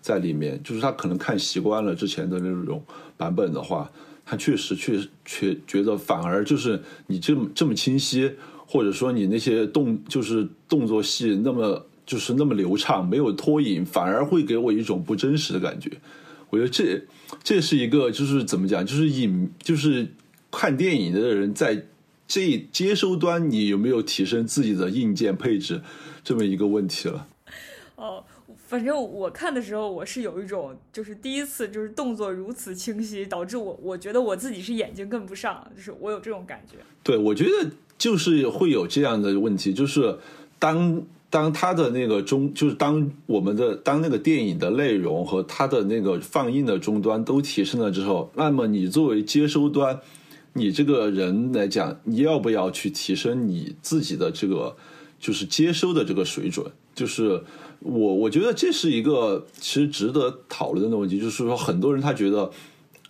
[0.00, 0.60] 在里面。
[0.62, 2.82] 就是他可能看习惯了之前的那种
[3.16, 3.90] 版本的话，
[4.24, 8.30] 他确实确确觉得反而就是你这么这么清晰，
[8.66, 15.90] 或者说你那些动就是动作戏那么就是那么流畅，没有拖影，反而会给我一种不真实的感觉。
[16.50, 17.02] 我觉得这
[17.42, 20.06] 这是一个，就是怎么讲，就是影，就是
[20.50, 21.84] 看电影的人在
[22.26, 25.82] 这接收端，你有没有提升自己的硬件配置，
[26.24, 27.26] 这么一个问题了。
[27.94, 28.22] 哦，
[28.66, 36.76] 反正我看的时候，我是有一种，就是第一次，就是动作如此清晰，导致我我觉得我自己是眼睛跟不上，就是我有这种感觉。
[37.02, 40.18] 对，我觉得就是会有这样的问题，就是
[40.58, 41.02] 当。
[41.28, 50.00] 当它的那个中，就是当我们的当那个电影的内容和它的那个放映的终端都提升了之后，那么你作为接收端，
[50.56, 54.76] 你这个人来讲，你要不要去提升你自己的这个
[55.20, 56.66] 就是接收的这个水准？
[56.94, 57.44] 就是
[57.80, 61.18] 我我觉得这是一个其实值得讨论的问题。
[61.18, 62.50] 就是说，很多人他觉得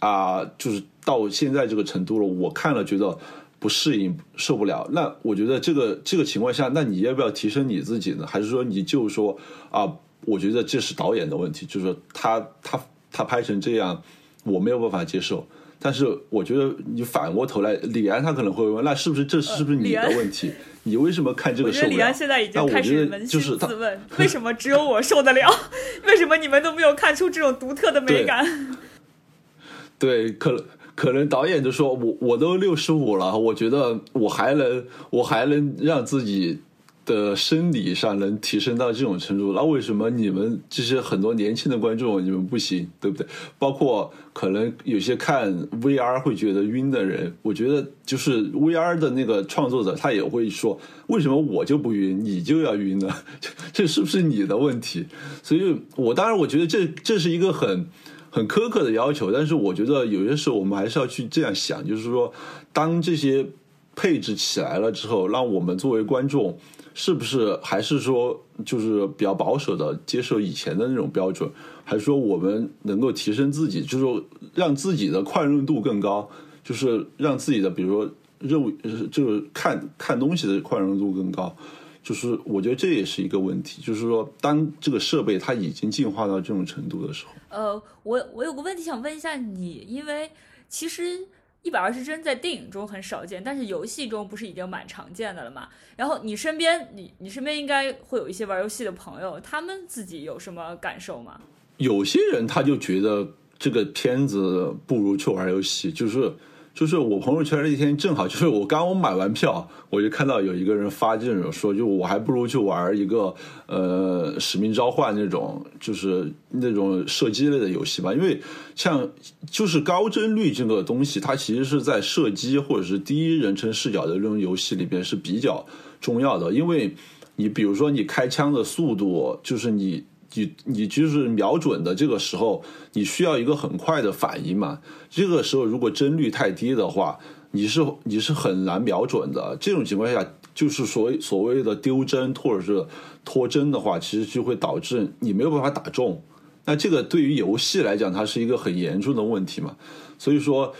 [0.01, 3.19] 啊，就是到现在这个程度了，我看了觉得。
[3.59, 8.27] 不适应受不了，那我觉得这个这个情况下，那你要不要提升你自己呢？
[8.27, 9.37] 还是说你就说
[9.71, 9.91] 啊？
[10.27, 12.79] 我觉得这是导演的问题，就是说他他
[13.11, 14.03] 他拍成这样，
[14.45, 15.47] 我没有办法接受。
[15.79, 20.51] 但是我觉得你反过头来，李安他可能会问，那是不是这是不是你的问题？
[20.85, 21.97] 你为什么看这个受不了？
[21.97, 25.49] 李安现在已经开始扪心自问：为什么只有我受得了？
[26.07, 28.77] 为什么你们都没有看出这种独特的美感？
[29.99, 30.65] 对，可能。
[30.97, 36.59] 可能导演就说：“我我都六十五了，我觉得我还能，我还能让自己
[37.07, 39.55] 的生理上能提升到这种程度。
[39.55, 43.27] 那为什么你们这些很多年轻的观众你们不行，对不对？
[43.59, 53.09] 包括可能有些看 VR 会觉得晕的人，我觉得就是 VR 的那个创作者他也会说：为什么我就不晕，你就要晕呢？
[53.73, 55.07] 这是不是你的问题？
[55.43, 57.87] 所以，我当然我觉得这这是一个很。”
[58.29, 62.31] 很苛刻的要求，但是我觉得有些时候我们还是要去这样想，就是说，
[62.71, 63.47] 当这些
[63.95, 66.59] 配置起来了之后，让我们作为观众，
[66.99, 71.49] 是不是还是说就是比较保守的接受以前的那种标准，
[71.85, 76.27] 还是说我们能够提升自己，就是说让自己的宽容度更高，
[76.65, 78.71] 就是让自己的比如说肉
[79.13, 81.55] 就是看看东西的宽容度更高。
[82.03, 90.31] 就是我觉得这也是一个问题，就是说，当这个设备它已经进化到这种程度的时候，呃，我我有个问题想问一下你，因为
[90.69, 91.27] 其实
[91.67, 95.69] 一百二十帧在电影中很少见，但是游戏中不是已经蛮常见的了吗？
[95.97, 101.41] 然后你身边，你你身边应该会有一些玩游戏的朋友，他们自己有什么感受吗？
[101.79, 106.33] 有些人他就觉得这个片子不如去玩游戏，就是
[106.77, 113.35] 就是我朋友圈那天正好就是我刚我买完票，我就看到有一个人发这种说，就我还不如去玩一个
[113.67, 118.39] 呃使命召唤那种，就是那种射击类的游戏吧，因为
[118.75, 119.09] 像
[119.51, 125.65] 就是高帧率这个东西，它其实是在射击或者是第一人称视角的这种游戏里边是比较
[125.99, 126.95] 重要的，因为
[127.37, 130.05] 你比如说你开枪的速度，就是你。
[130.35, 132.63] 你你就是瞄准的这个时候，
[132.93, 134.81] 你需要一个很快的反应嘛？
[135.09, 137.19] 这个时候如果帧率太低的话，
[137.53, 139.57] 你是你是很难瞄准的。
[139.59, 142.85] 这种情况下，就是所所谓的丢帧或者是
[143.25, 146.23] 脱帧的话，其实就会导致你没有办法打中。
[146.65, 149.77] 那这个对于游戏来讲，它是一个很严重的问题嘛。
[150.19, 150.75] 所以说，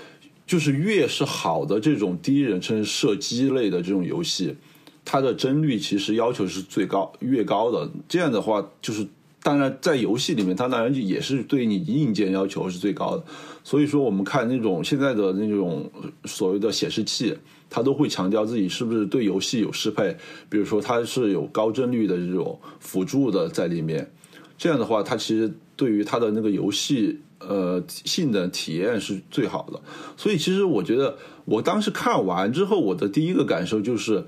[0.47, 4.57] 就是越是好的这种第一人称射击类的这种游戏，
[5.05, 7.89] 它的帧率其实要求是最高越高的。
[8.09, 9.07] 这样的话，就是。
[9.47, 13.23] 当然，在游戏里面，它当然也是对你硬件要求是最高的。
[13.63, 15.89] 所以说，我们看那种现在的那种
[16.25, 17.33] 所谓的显示器，
[17.71, 20.17] 它都会强调自己是不是对游戏有适配。
[20.49, 24.11] 比如说，它是有高帧率的这种辅助的在里面。
[24.59, 29.81] 这样的话，它其实对于它的那个游戏呃性能体验是最好的。
[30.17, 34.25] 所以，其实我觉得，我当时看完之后，我的第一个感受就是，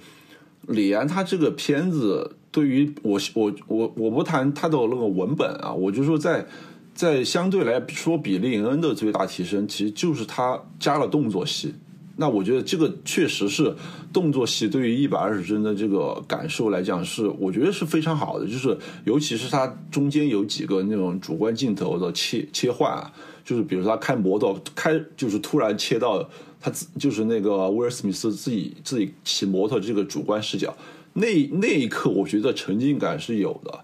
[0.68, 2.36] 李安他这个片子。
[2.50, 6.46] 对于我我我我不谈他的那个文本啊，我就说在
[6.94, 11.74] 在相对来说比利恩的最大提升，其实就是他加了动作戏。
[12.20, 13.72] 那我觉得这个确实是
[14.12, 18.44] 动作戏对于一百二十帧的这个感受来讲，是我觉得是非常好的。
[18.44, 23.12] 就是尤其是它中间有几个那种主观镜头的切切换啊，
[23.44, 26.28] 就是比如说他开摩托开，就是突然切到
[26.60, 30.76] 他自就是那个威尔史密斯自己自己骑摩托这个主观视角。
[31.18, 33.78] 那那一刻，我觉得沉浸感是有的，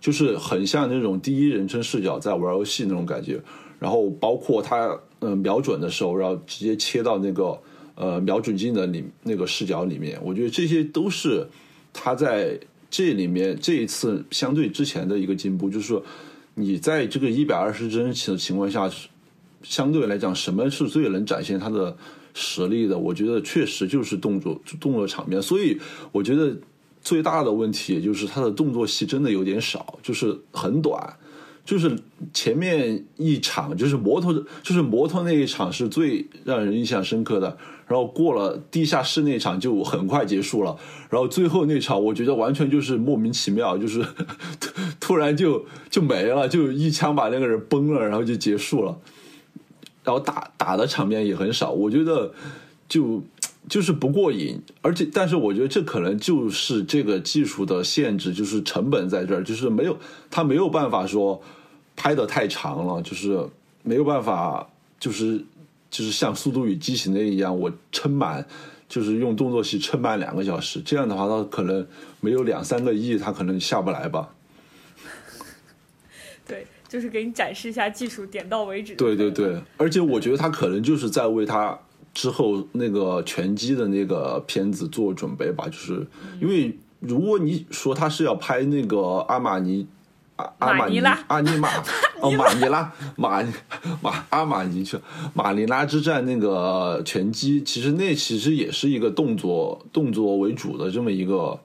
[0.00, 3.40] 就是很像那种第一人称视角在玩游戏那种感觉。
[3.78, 7.58] 然后包括他嗯瞄准的时候，然后直接切到那个
[7.94, 11.46] 呃瞄准镜的里那个视角里面，我觉得这些都是
[11.92, 12.58] 他在
[12.90, 16.02] 这里面这一次相对之前的一个进步，就是说
[16.54, 18.90] 你在这个一百二十帧的情况下，
[19.62, 21.96] 相对来讲，什么是最能展现他的？
[22.32, 25.76] 实力的，我觉得确实就是动作动作场面，所以
[26.12, 26.56] 我觉得
[27.02, 31.16] 最大的问题也就是他的动作戏真的有点少，就是很短，
[31.64, 31.96] 就是
[32.32, 34.32] 前面一场就是摩托
[34.62, 40.76] 就是摩托那一场是最让人印象深刻的，然后过了地下室那场就很快结束了，
[41.08, 44.04] 然后最后那场我觉得完全就是莫名其妙，就是
[44.98, 48.98] 突然就就没了，就一枪把那个人崩了，然后就结束了。
[50.02, 52.32] 然后打打的场面也很少，我觉得
[52.88, 53.22] 就
[53.68, 59.96] 就是不过瘾，而且但是我觉得这可能就是这个技术的限制，就是成本在这儿，就是没有
[60.30, 61.40] 他没有办法说
[61.94, 63.46] 拍的太长了，就是
[63.82, 65.38] 没有办法，就是
[65.90, 68.44] 就是像《速度与激情》那一样，我撑满，
[68.88, 71.86] 就是用动作戏撑满两个小时，这样的话，他可能
[72.20, 74.30] 没有两三个亿，他可能下不来吧。
[76.48, 78.96] 对就是给你展示一下技术，点到为止。
[78.96, 81.78] 对对对，而且我觉得他可能就是在为他
[82.12, 85.66] 之后那个拳击的那个片子做准备吧。
[85.66, 86.06] 就是
[86.40, 89.86] 因为如果你说他是要拍那个阿玛尼
[90.36, 91.68] 阿阿玛尼阿尼玛
[92.20, 93.42] 哦马尼拉马
[94.02, 94.98] 马阿玛尼去
[95.34, 101.58] 马尼拉之战那个拳击，其实那其实也是一个动作动作为主的这么一个。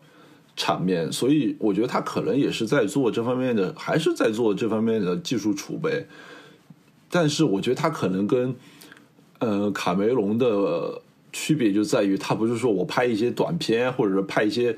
[0.57, 6.07] 场面，所以我觉得他可能也是在做这方面的，还是在做这方面的技术储备。
[7.09, 8.55] 但是我觉得他可能跟
[9.39, 14.75] 呃卡梅隆的区别就在于，他不是说我拍一些短片，或者说拍一些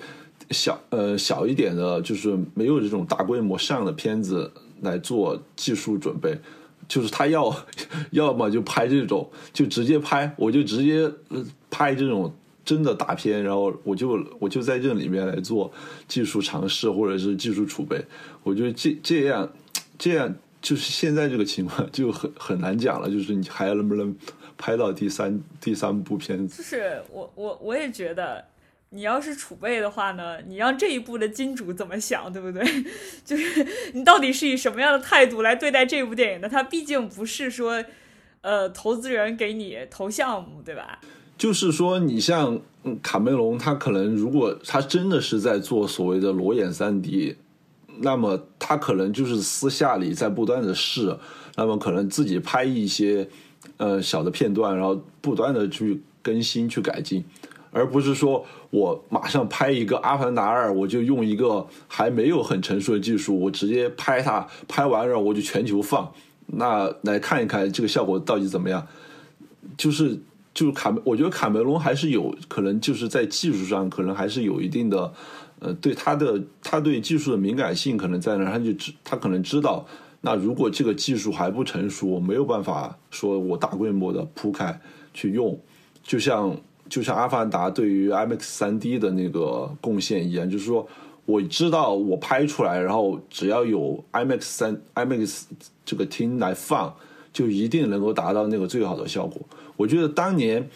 [0.51, 4.51] 小呃小一点的，就是没有这种大规模上的片子
[4.82, 6.38] 来做技术准备，
[6.88, 7.55] 就是他要
[8.12, 11.12] 要么就拍这种，就直接拍，我就直接
[11.70, 12.34] 拍这种。
[12.68, 15.72] 真的大片，然后我就我就在这里面来做
[16.05, 18.03] 技术尝试或者是技术储备，
[18.43, 19.49] 我觉得这这样
[19.97, 24.14] 这样就是现在这个情况就很很难讲了，就是你还能不能
[24.58, 26.58] 拍到第三第三部片子？
[26.58, 28.43] 就是我我我也觉得，
[28.89, 32.64] 你要是储备的话呢，你让这一部的金主怎么想，对不对？
[33.24, 36.49] 就是你到底是以什么样的态度来对待这部电影的？
[36.49, 37.84] 它毕竟不是说
[38.41, 40.99] 呃投资人给你投项目，对吧？
[41.38, 42.60] 就是说，你像
[43.03, 47.36] 卡梅隆，他可能如果他真的是在做所谓的裸眼三 D，
[47.99, 51.16] 那么他可能就是私下里在不断的试，
[51.55, 53.30] 那么可能自己拍一些
[53.78, 57.23] 呃小的片段，然后不断的去更新去改进，
[57.71, 66.11] 而不是说我马上拍一个《阿凡达二》，我就用一个还没有很成熟的技术，我直接拍它，拍完然后我就全球放，
[66.47, 68.86] 那来看一看这个效果到底怎么样。
[69.78, 70.17] 就是
[70.53, 75.13] 就是卡，我觉得卡梅隆还是有可能就是在技术上可能还是有一定的，
[75.59, 79.86] 呃，对他的他对技术的敏感性可能在那，他就知他可能知道。
[80.22, 84.78] 那如果这个技术还不成熟，我没有办法说我大规模的铺开
[85.13, 85.57] 去用，
[86.03, 86.59] 就像
[86.89, 90.86] 就像阿凡达对于 IMAX 三 D 的那个贡献一样，就是说
[91.26, 95.43] 我知道我拍出来，然后只要有 IMAX 三 IMAX
[95.86, 96.93] 这个厅来放，
[97.32, 99.39] 就一定能够达到那个最好的效果。
[99.76, 100.68] 我觉得当年，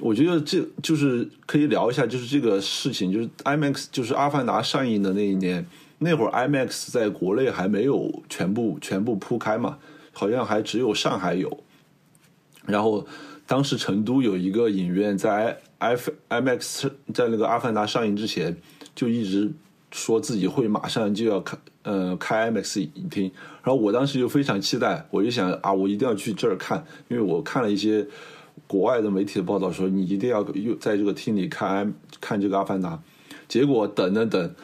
[0.00, 5.66] 我觉得这就是可以聊一下，就是这个事情，就是 IMAX 就是阿凡达上映的那一年。
[5.98, 9.78] 那会儿 IMAX 在国内还没有全部全部铺开嘛，
[10.12, 11.64] 好像还只有上海有。
[12.66, 13.04] 然后
[13.46, 15.96] 当时成都有一个影院在 i
[16.28, 18.56] IMAX 在那个阿凡达上映之前
[18.94, 19.50] 就一直
[19.90, 23.32] 说自己会马上就要开呃开 IMAX 影厅，
[23.64, 28.06] 然后我当时就非常期待，我就想啊我一定要去这儿看，因为我看了一些
[28.66, 33.02] 国外的媒体的报道说你一定要又在这个厅里看看这个阿凡达，
[33.48, 34.54] 结果等了等。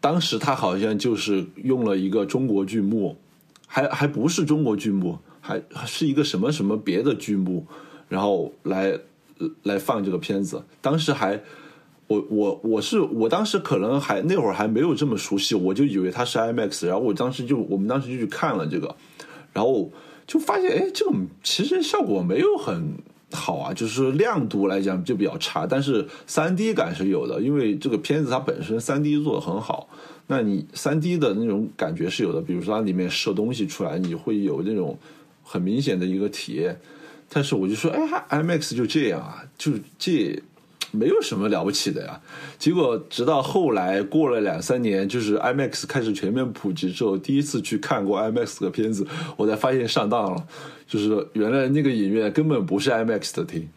[0.00, 3.16] 当时他好像就是用了一个中国剧目，
[3.66, 7.66] 还还不是中国剧目，还是一个什么什么别的剧目，
[8.08, 8.98] 然后来
[9.62, 10.64] 来放这个片子。
[10.80, 11.42] 当时还，
[12.06, 18.96] 我我我是我当时可能还那会儿还没有这么熟悉，我就以为它是 IMAX，然后我当时就我们当时就去看了这个，
[19.52, 19.90] 然后
[20.26, 22.94] 就发现哎，这个其实效果没有很。
[23.32, 29.88] 好啊，就是亮度来讲就比较差，但是三 D 感是有的，因为这个片子它本身三 D 做的很好，
[30.26, 34.98] 那你三 D 的那种感觉是有的，比如说它里面射东西出来，你会有那种
[35.42, 36.78] 很明显的一个体验。
[37.28, 40.42] 但是我就说，哎，IMAX 就这样啊，就这。
[40.92, 42.20] 没有什么了不起的呀，
[42.58, 50.46] 结果直到后来过了两三年，就是 IMAX 开始全面普及之后，第一次去看过 IMAX 的片子，我才发现上当了，
[50.86, 53.68] 就是原来那个影院根本不是 IMAX 的厅，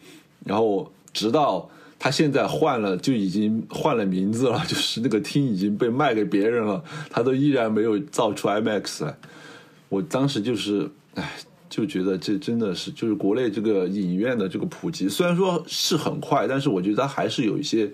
[0.44, 9.16] 然后直到他现在换了，就已经换了名字了，就是那个厅已经被卖给别人了，他都依然没有造出 IMAX 来，
[9.88, 11.32] 我当时就是，唉。
[11.74, 17.90] 就觉得这真的是，就是国内这个影院的这个普及，虽然说是很快，但是我觉得它还是有一些，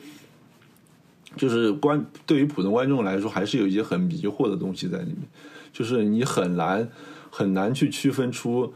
[1.35, 5.23] 就是观对于普通观众来说，还是有一些很迷惑的东西在里面，
[5.73, 6.87] 就是你很难
[7.31, 8.71] 很难去区分出，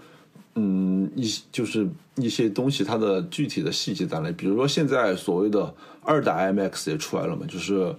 [0.55, 1.87] 嗯，一就是
[2.17, 4.35] 一些东西它的具体的细节在哪里。
[4.35, 7.95] 比如说现在所谓的二代 IMAX 也出来了嘛，就是。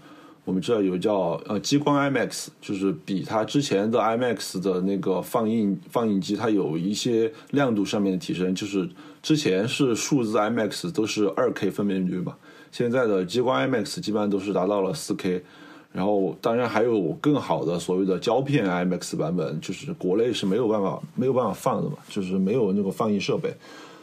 [0.46, 8.54] 我们知道有叫呃激光 IMAX，就是比它之前的 IMAX 的那个放映放映机，它有一些亮度上面的提升。
[8.54, 8.88] 就是
[9.24, 12.36] 之前是数字 IMAX 都是二 K 分辨率嘛，
[12.72, 15.44] 现在的激光 IMAX 基本上都是达到了四 K。
[15.92, 23.52] 然后当然还有更好的所谓的胶片 IMAX 版本，就是国内是没有办法没有办法放的嘛，就是没有那个放映设备。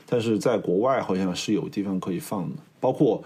[0.08, 3.22] 但是在国外好像是有地方可以放的，包括。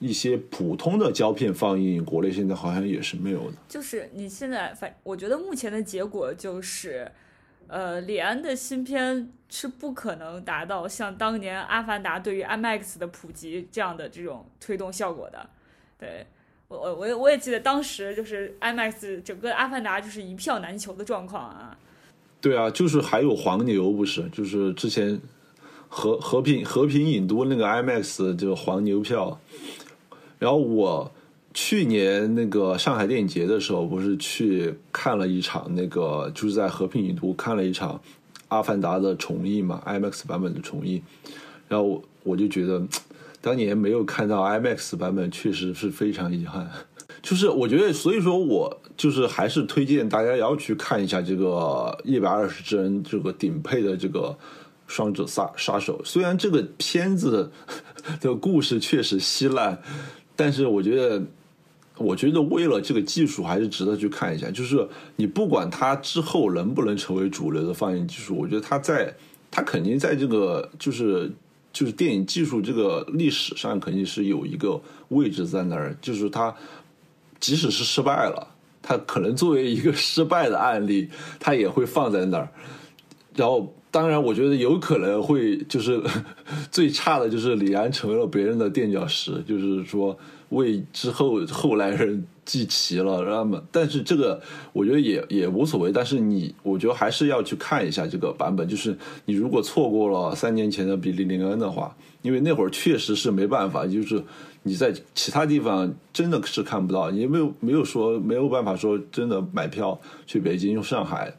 [0.00, 3.56] 一些普通的胶片放映，国内现在好像也是没有的。
[3.68, 7.12] 就是你现在反，我觉得目前的结果就是，
[7.66, 15.50] 呃，李安的新片是不可能达到像当年《阿凡达》对于 IMAX 的普及这样的这种推动效果的。
[15.98, 16.26] 对
[16.68, 21.76] 我，我，我，我也记得当时就是 IMAX 整个《阿凡达》就是一票难求的状况啊。
[22.40, 24.26] 对啊，就是还有黄牛不是？
[24.30, 25.20] 就是之前
[25.88, 29.38] 和和平和平影都那个 IMAX 就黄牛票。
[30.40, 31.12] 然后我
[31.52, 37.94] 去年那个上海电影节的时候，不是去看了一场那个，就是在和平影都看了一场
[38.48, 41.02] 《阿凡达》的重映嘛，IMAX 版本的重映。
[41.68, 42.82] 然后我就觉得，
[43.42, 46.70] 当年没有看到 IMAX 版本，确实是非常遗憾。
[47.20, 54.20] 就是我觉得，所以说我就是还是推荐大家要去看一下这个一百二十帧这个顶配的这个
[54.86, 56.00] 《双子杀杀手》。
[56.04, 57.50] 虽然这个片子
[58.20, 59.82] 的故事确实稀烂。
[60.40, 61.22] 但是我觉得，
[61.98, 64.50] 我觉得为了这个技术，还是值得去看一下。
[64.50, 69.14] 就是你不管它之后能不能成为主流的放映技术，我觉得它在
[69.50, 71.30] 它肯定在这个就是
[71.74, 75.94] 就是电影技术这个历史上肯定是有一个位置在那儿。
[76.00, 76.56] 就是它
[77.38, 78.48] 即使是失败了，
[78.80, 82.48] 它可能作为一个 失败的案例，它也会放在那儿。
[83.34, 83.74] 然后。
[83.90, 86.00] 当然，我觉得有可能会就是
[86.70, 90.16] 最差的就是李安成为了别人的垫脚石，就是说
[90.50, 94.40] 为之后后来人记齐了，那么但是这个
[94.72, 95.90] 我觉得也也无所谓。
[95.90, 104.22] 但是你我觉得还是要去看一下这个版本，就是你如果错过了三年前的比利林恩的话，因为那会儿确实是没办法，就是
[104.62, 111.34] 你在其他地方真的是看不到，也没有没有说没有办法说真的买票去北京、用上海。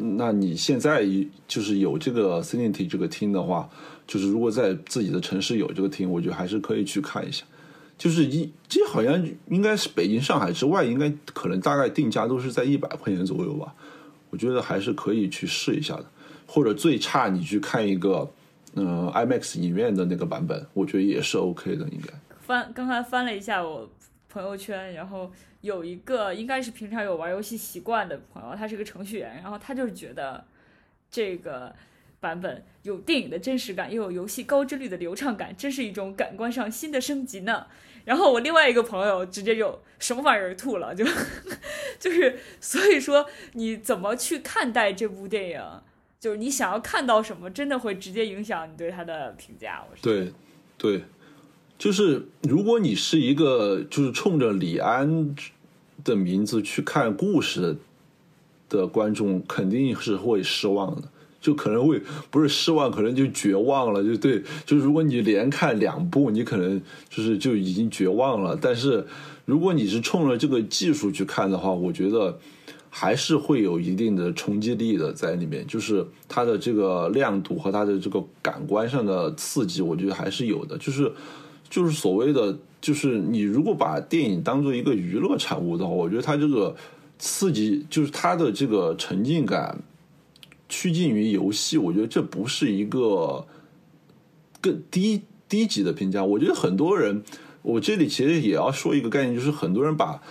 [0.00, 1.04] 那你现在
[1.48, 3.68] 就是有这个 Cinity 这个厅的话，
[4.06, 7.44] 就是如果在自己的城市有这个厅，我觉得还是可以去看一下。
[7.98, 13.74] 就是一，这好像应该是北京、上海之外，应该可能大概定价都是在一百块钱左右吧。
[14.30, 16.04] 我觉得还是可以去试一下的，
[16.46, 18.30] 或者最差你去看一个，
[18.74, 21.88] 嗯，IMAX 影院的那个版本，我觉得也是 OK 的。
[21.88, 22.12] 应该
[22.46, 23.90] 翻刚才翻了一下我
[24.28, 25.28] 朋友圈，然后
[25.60, 30.46] 有一个应该是平常有玩游戏习惯的朋友，他是个程序员，然后他就觉得
[31.10, 31.74] 这个
[32.20, 37.66] 版本有电影的真实感，又有游戏高帧率的流畅感，真是一种感官上新的升级呢。
[38.04, 41.04] 然后我另外一个朋友直接就什么玩意儿吐了，就
[42.00, 45.62] 就是所以说你怎么去看待这部电影，
[46.18, 49.84] 就是你想要看到什么，真的会直接影响你对它的评价。
[49.90, 50.32] 我对
[50.78, 51.04] 对，
[51.78, 55.34] 就是如果你是一个就是冲着李安
[56.04, 57.76] 的名字去看故事
[58.68, 61.08] 的观众，肯定是会失望的。
[61.40, 62.02] 就可能会
[62.32, 64.02] 不是失望，可能就绝望了。
[64.02, 68.58] 就对，就如果你连看两部，你可能就是就已经绝望了。
[68.60, 69.06] 但是
[69.44, 72.36] 如果你是冲着这个技术去看的话，我觉得
[72.90, 75.64] 还是会有一定的冲击力的在里面。
[75.68, 80.76] 就是它的这个亮度和它的这个感官上的刺激，我觉得还是有的。
[80.76, 81.10] 就是
[81.68, 86.74] 就是所谓的，就是你如果把电影当做一个娱乐产物的话，我觉得它这个
[87.18, 89.78] 刺激，就是它的这个沉浸感。
[90.70, 93.46] 趋近于游戏，我觉得这不是一个
[94.60, 96.22] 更低低级的评价。
[96.22, 97.22] 我觉得很多人，
[97.62, 100.22] 我这里其实也要说一个概念，就是很多人把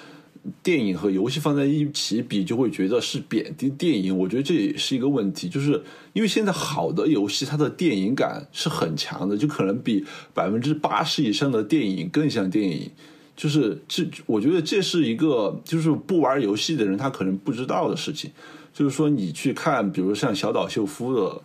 [0.61, 4.17] 电影和游戏放在一起比，就会觉得是贬低电影。
[4.17, 5.81] 我觉得这也是一个问题，就是
[6.13, 12.91] 因为现在好的游戏，它的电影感是很强的，就可能比百分之八十以上的电影更像电影。
[13.35, 18.31] 就是这，我觉得这是一个，就是不玩游戏的人他可能不知道的事情。
[18.73, 21.41] 就是说，你去看，比如像小岛秀夫的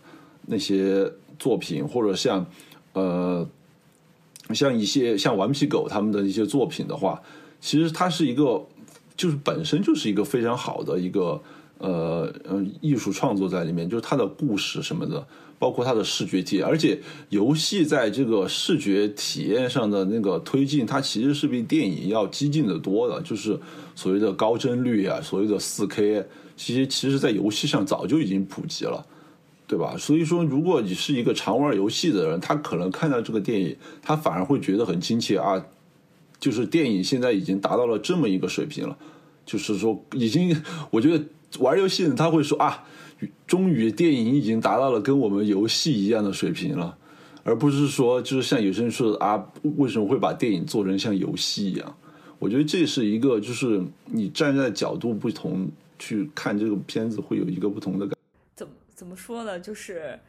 [0.47, 2.45] 那些作品，或者像
[2.93, 3.47] 呃，
[4.53, 7.21] 像一些像顽皮狗他们的一些作品的话，
[7.61, 8.63] 其实它是一个，
[9.15, 11.41] 就是本身就是一个非常好的一个
[11.77, 15.25] 呃呃艺术创作在里面，就是它的故事什么的，
[15.57, 16.99] 包括它的视觉体验，而且
[17.29, 23.59] 游戏在这个视觉体验上的那个推进，它其实是比电影要激进的多的，就是
[23.95, 26.25] 所谓的高帧率啊，所谓的四 K。
[26.55, 29.03] 其实，其实，在游戏上早就已经普及了，
[29.65, 29.95] 对吧？
[29.97, 35.65] 所以说，如果你是一个常玩游戏的人，他可能看到这个电影，他反而会觉得很亲切啊。
[36.43, 38.97] 就是电影现在已经达到了这么一个水平了，
[39.45, 41.23] 就是说，已经，我觉得
[41.59, 42.83] 玩游戏的他会说啊，
[43.47, 46.97] 终于电影已经达到了跟我们游戏一样的水平了，
[47.45, 49.41] 而不是说，就是像有些人说的啊，
[49.77, 51.95] 为什么会把电影做成像游戏一样？
[52.39, 55.71] 我觉得这是一个，就是你站在角度不同。
[55.99, 58.17] 去看这个片子会有一个不同的感。
[58.57, 59.57] 怎么怎么说呢？
[59.57, 60.19] 就是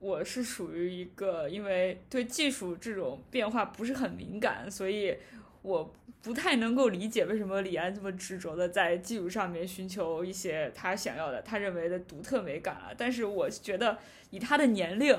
[0.00, 5.14] 我是属于一个，因为对技术这种变化不是很敏感，所以
[5.62, 12.90] 我不太能够理解为什么李安这么执着的在技术上面寻求一些他想要的、他认为的独特美感啊。
[12.96, 13.98] 但是我觉得
[14.30, 15.16] 以他的年龄，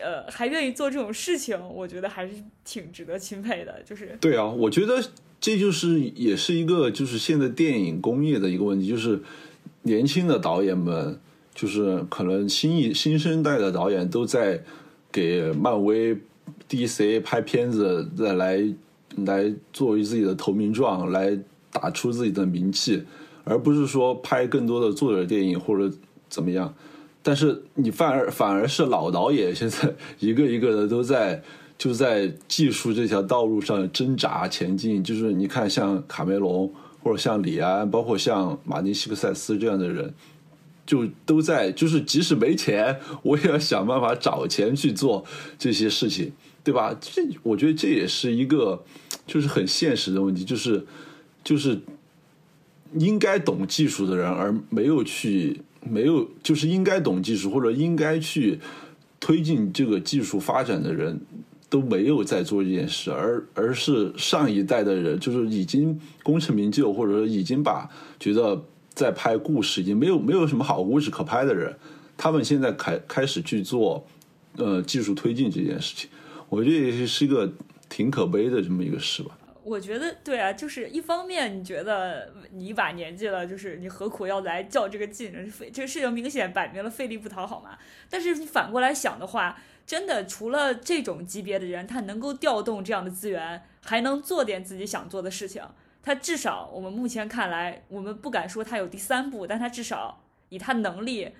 [0.00, 3.82] 呃，还愿意做这种事情，我觉得还是挺值得钦佩的。
[3.84, 5.02] 就是对啊，我觉得。
[5.38, 9.20] 这就是也是一个就是现在电影工业的一个问题，就是
[9.82, 11.20] 年轻的导演们，
[11.56, 14.62] 就是可能新一新生代的导演都在
[15.10, 16.16] 给漫威、
[16.68, 18.62] DC 拍片子，再来
[19.24, 21.36] 来作为自己的投名状，来
[21.72, 23.02] 打出自己的名气，
[23.42, 25.90] 而不是说拍更多的作者电影或者
[26.28, 26.72] 怎么样。
[27.22, 31.42] 但是你反而反而是老导演现在 一个一个的都在。
[31.78, 40.14] 就在技术这条道路上挣扎前进，就是你看，像卡梅隆或者像李安，包括像马丁·西克塞斯这样的人，
[40.86, 45.24] 就都在，就是即使没钱，我也要想办法找钱去做
[45.58, 46.32] 这些事情，
[46.62, 46.96] 对吧？
[47.00, 48.84] 这我觉得这也是一个，
[49.26, 50.86] 就是很现实的问题，就是
[51.42, 51.80] 就是
[52.94, 58.60] 应该懂技术的人，而没有去，没有就是应该懂技术或者应该去
[59.18, 61.20] 推进这个技术发展的人。
[61.68, 68.64] 都没有在做这件事，而而是上一代的人，就是已经功成名就，或者说已经把觉得
[68.96, 71.76] 在拍故事已经没有没有什么好故事可拍的人，
[72.16, 74.06] 他们现在开开始去做
[74.56, 76.08] 呃技术推进这件事情，
[76.48, 77.52] 我觉得也是是一个
[77.90, 79.38] 挺可悲的这么一个事吧。
[79.62, 85.30] 我觉得对啊，就是一方面你觉得你一把年纪了，就是你何苦要来较这个劲？
[85.50, 87.76] 费这个事情明显摆明了费力不讨好嘛。
[88.08, 95.62] 但是你反过来想的话，真的除了这种级别的人，他能够调动这样的资源，还能做点自己想做的事情。
[96.06, 101.32] 他至少我们目前看来，我们不敢说他有第三部，但他至少以他能力，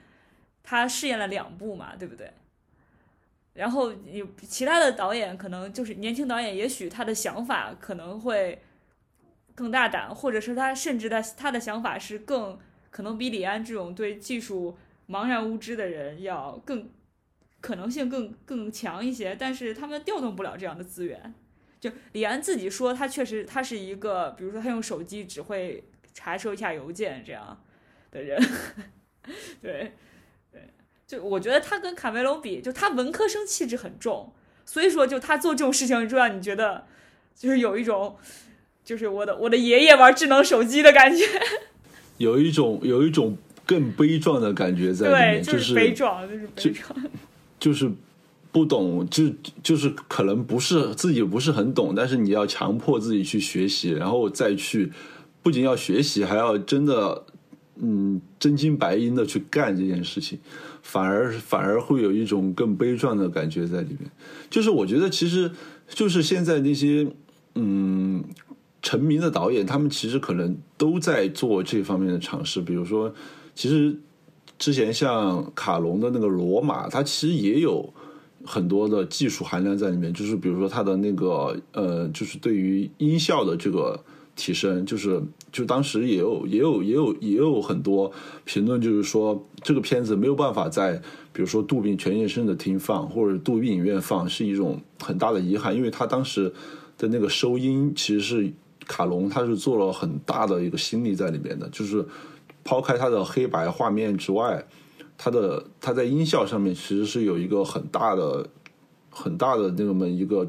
[0.64, 2.32] 他试验了两部嘛，对不对？
[3.54, 8.60] 然后有其他的导演，可能就是年轻导演，也许他的想法可能会
[9.54, 12.58] 更大胆，或者是他甚至他他的想法是更
[12.90, 14.76] 可能比李安这种对技术
[15.08, 16.90] 茫然无知的人要更
[17.60, 19.36] 可能性更更强一些。
[19.38, 21.32] 但是他们调动不了这样的资源。
[21.88, 27.62] 就李安自己说，他确实他是一个，比如说他用手机只会查收一下邮件这样
[28.10, 28.40] 的人，
[29.62, 29.92] 对
[30.50, 30.62] 对。
[31.06, 34.32] 就我觉得他跟卡梅隆比，就他文科生气质很重，
[34.64, 36.84] 所以说就他做这种事情，就让你觉得
[37.36, 38.16] 就是有一种，
[38.84, 41.24] 就是我的我的爷爷玩智能手机的感觉，
[42.18, 47.10] 有一种有一种更悲壮的感觉在里面，就是悲壮，就是悲壮，
[47.60, 47.92] 就是
[48.56, 49.24] 不懂，就
[49.62, 54.90] 就是可能不是自己不是很懂，但是你要强迫自己去学习，然后再去
[55.42, 57.22] 不仅要学习，还要真的
[57.78, 60.38] 嗯真金白银的去干这件事情。
[60.80, 64.10] 反而反而会有一种更悲壮的感觉在里面，
[64.48, 65.50] 就是我觉得其实
[65.90, 67.06] 就是现在那些
[67.56, 68.24] 嗯
[68.80, 72.62] 成名的导演，他们其实可能都在做这方面的尝试。
[72.62, 73.12] 比如说，
[73.54, 73.94] 其实
[74.58, 77.92] 之前像卡隆的那个《罗马》，它其实也有
[78.46, 80.12] 很多的技术含量在里面。
[80.14, 84.00] 就是比如说它的那个呃，就是对于音效的这个。
[84.38, 85.18] 提升就是，
[85.50, 88.12] 就当时也有也有也有也有很多
[88.44, 91.00] 评论，就是说这个片子没有办法在
[91.32, 96.52] 比如说杜比全景声的厅放或者杜比影院放，是一种很大的遗憾，因为他当时
[96.98, 98.52] 的那个收音其实是
[98.86, 102.04] 卡隆他是做了很大的一个心力在里面的，就是
[102.62, 104.62] 抛开他的黑白画面之外，
[105.18, 108.46] 他的他在音效上面其实是有一个很大的
[109.10, 110.48] 很大的那么一个。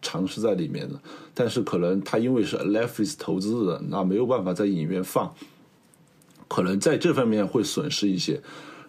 [0.00, 0.94] 尝试在里面的，
[1.34, 5.34] 但是可能他因为是 Netflix 投资的，那没有办法在影院放，
[6.46, 8.40] 可能在这方面会损失一些。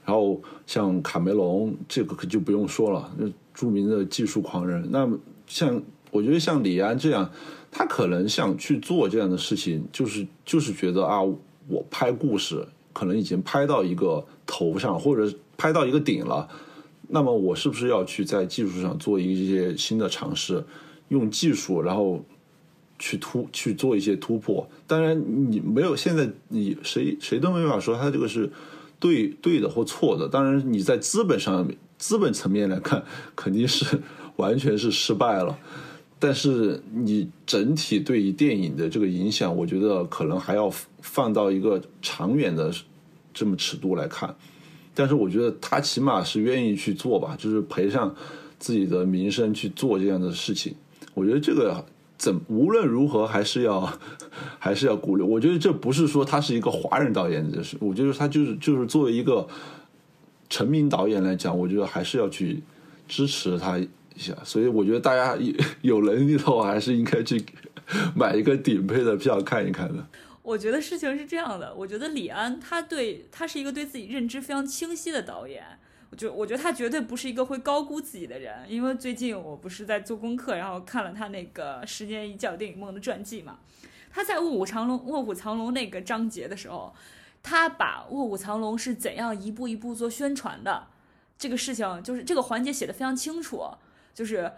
[0.05, 3.11] 然后像卡梅隆这个可就不用说了，
[3.55, 4.88] 著名的技术狂人。
[4.91, 5.09] 那
[5.47, 7.28] 像我觉得像李安这样，
[7.72, 12.63] 他可能想去做这样的事情，就是就是觉得啊，我拍故事
[12.97, 16.49] 可能已经拍到一个头上，或者拍到一个顶了。
[17.09, 20.65] 那么我是不是要去在技术上做一些新的尝试，
[21.09, 22.25] 用技术然后
[22.97, 24.67] 去突去做一些突破？
[24.87, 28.51] 当然，你没有现在你谁谁都没法说他这个是
[28.99, 30.27] 对对的或错的。
[30.27, 31.69] 当然，你在资本上
[31.99, 34.01] 资本层面来看，肯定是
[34.37, 35.55] 完全是失败了。
[36.20, 42.74] 但是你整体对于电影的这个影响，我觉得可能还要放到一个长远的
[43.34, 44.36] 这么尺度来看。
[44.95, 48.15] 但是我觉得他起码是愿意去做吧，就是赔上
[48.57, 50.74] 自己的名声去做这样的事情。
[51.13, 51.86] 我觉得这个
[52.18, 53.88] 怎无论如何还是要
[54.57, 55.22] 还是要鼓励。
[55.22, 59.47] 我觉得这不是说他是一个华人导演，这是我觉得他就是就是作为一个
[60.49, 62.63] 成名导演来讲，我觉得还是要去
[63.07, 63.80] 支持他
[64.18, 64.36] 一下。
[64.43, 67.39] 所以我觉得大家有有能力的话，还是应该去
[68.15, 70.05] 买一个顶配的票看一看的。
[70.41, 75.61] 我觉得事情是这样的，我觉得李安他对他是一个对自己认知非常清晰的导演，
[76.09, 83.59] 我觉我觉得他绝对不是一个会高估自己的人，因为最近我不是在做功课，然后看了他那个十年一觉电影梦的传记嘛，
[84.09, 86.95] 他在卧虎藏龙卧虎藏龙那个章节的时候，
[87.43, 90.88] 他把卧虎藏龙是怎样一步一步做宣传的
[91.38, 93.65] 这个事情，就是这个环节写的非常清楚，
[94.18, 94.51] 就是。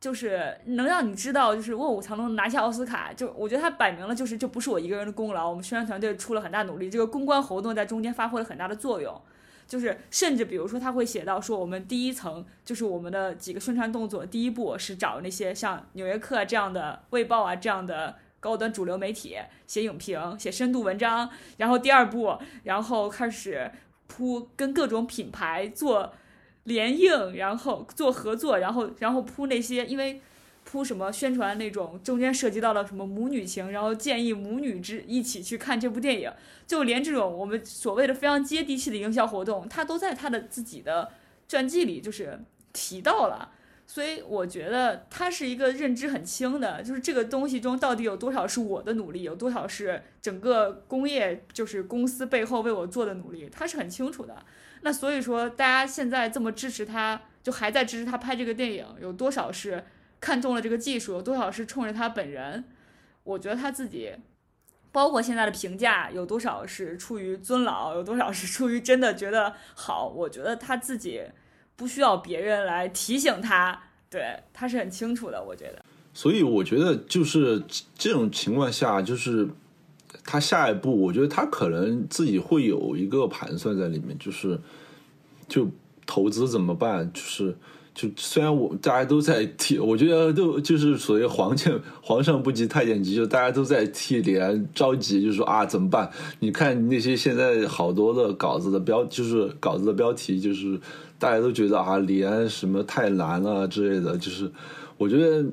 [0.00, 9.20] 就是能让你知道，就是《卧虎藏龙》拿下奥斯卡，就我觉得他摆明了就是这不是我一个人的功劳，我们宣传团队出了很大努力，这个公关活动在中间发挥了很大的作用。
[9.68, 19.36] 就是甚至比如说他会写到说，我们第一层就是我们的几个宣传动作，第一步是找那些像《纽约客》这样的、《卫报》啊这样的高端主流媒体
[19.66, 23.70] 写影评、写深度文章，然后第二步，然后开始
[24.06, 26.14] 铺跟各种品牌做。
[26.70, 30.20] 联映，然后做合作，然后然后铺那些，因为
[30.62, 36.32] 铺什么宣传那种，中间涉及到了什么母女情，然后建议母女之一起去看这部电影，
[36.68, 41.10] 就连这种我们所谓的非常接地气的营销活动，他都在他的自己的
[41.48, 42.38] 传记里就是
[42.72, 43.50] 提到了，
[43.84, 54.36] 所以我觉得他是一个认知很清的，就是这个东西中到底有多少是我的努力，有多少是整个工业就是公司背后为我做的努力，他是很清楚的。
[54.82, 59.84] 那所以说，大家现在这么支持他，就还在支持他拍这个电影，有多少是
[60.20, 62.64] 看中了这个技术，有多少是冲着他本人？
[63.24, 64.12] 我觉得他自己，
[64.90, 71.22] 包括现在的评价有多少是出于尊老，有多少是出于真的觉得好，我觉得他自己
[71.76, 75.84] 不需要别人来提醒他，对他是很清楚的，我觉得。
[76.12, 77.62] 所以我觉得就是
[77.94, 79.48] 这种情况下，就是
[80.30, 84.56] 他下一步，我觉得他可能自己会有一个盘算在里面，就是
[85.48, 85.68] 就
[86.06, 87.12] 投资怎么办？
[87.12, 87.56] 就是
[87.92, 96.08] 就虽然我大家都在替，我觉得都就是所谓皇见 皇上不急太监急，就大家都在替李安着急，就说啊怎么办？
[96.38, 100.78] 你看那些现在好多的稿子的标，就是稿子的标题，就是
[101.18, 104.48] 大家都觉得啊李安什么太难了之类的，就是
[104.96, 105.44] 我觉得。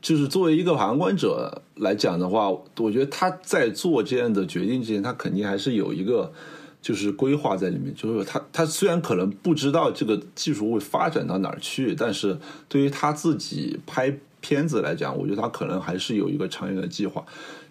[0.00, 6.32] 就是作为一个旁观者来讲的话，我觉得他在做这样的决定之前，他肯定还是有一个
[6.80, 7.94] 就是规划在里面。
[7.94, 17.24] 就是他他虽然可能不知道这个技术会发展到哪儿去，但是对于他自己拍片子来讲，我觉得他可能还是有一个长远的计划。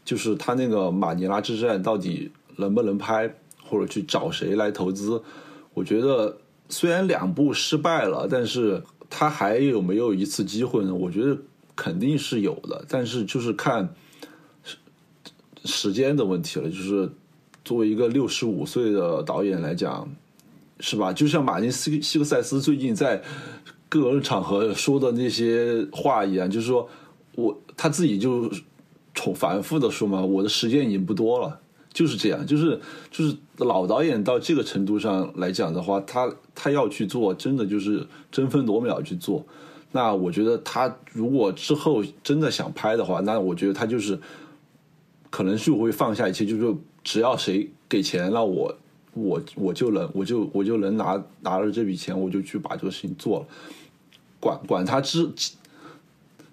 [0.05, 5.21] 就是他那个马尼拉之战到底能不能拍，或者去找谁来投资？
[5.73, 6.37] 我觉得
[6.69, 10.93] 虽然两部失败了，但是他还有没有一次机会呢？
[10.93, 11.35] 我觉得。
[11.75, 13.93] 肯定是有的，但是就是看
[14.63, 14.77] 时
[15.65, 16.69] 时间的问题了。
[16.69, 17.09] 就是
[17.63, 20.09] 作为一个六十五岁的导演来讲，
[20.79, 21.11] 是吧？
[21.11, 23.21] 就像马丁西西克塞斯最近在
[23.89, 26.87] 各种场合说的那些话一样，就是说
[27.35, 28.51] 我他自己就
[29.13, 31.59] 重反复的说嘛，我的时间已经不多了，
[31.91, 32.45] 就是这样。
[32.45, 39.45] 就是就是老导演到这个程度上来讲的话，他他要去做，真的就是争分夺秒去做。
[39.95, 44.19] 那我觉得他如果之后真的想拍的话，那我觉得他就是
[45.29, 48.75] 可能是会放下一切，就是只要谁给钱，那我
[49.13, 53.45] 我我就能我就我就能拿拿了这笔钱，我就去把这个事情做了，
[54.41, 55.31] 管管他之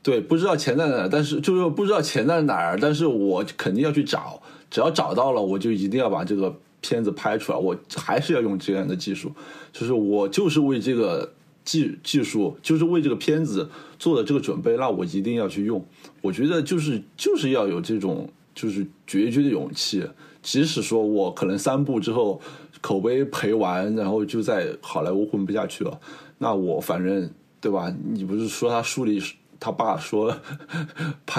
[0.04, 4.40] 对不知道钱在哪，但是就是不知道钱在哪儿，但是我肯定要去找，
[4.70, 9.32] 只要找到了，我就一定要把这个片子拍出来，我还是要用这样的技术，
[9.72, 11.32] 就是我就是为这个。
[11.64, 15.84] 技技术就是为这个片子做的这个准备，那我一定要去用。
[16.20, 20.04] 我觉得就是就是要有这种就是决绝的勇气，
[20.42, 22.40] 即使说我可能三部之后
[22.80, 26.00] 口碑赔完，然后就在好莱坞混不下去了，
[26.38, 27.94] 那我反正对吧？
[28.12, 29.22] 你不是说他树立。
[29.64, 30.36] 他爸说，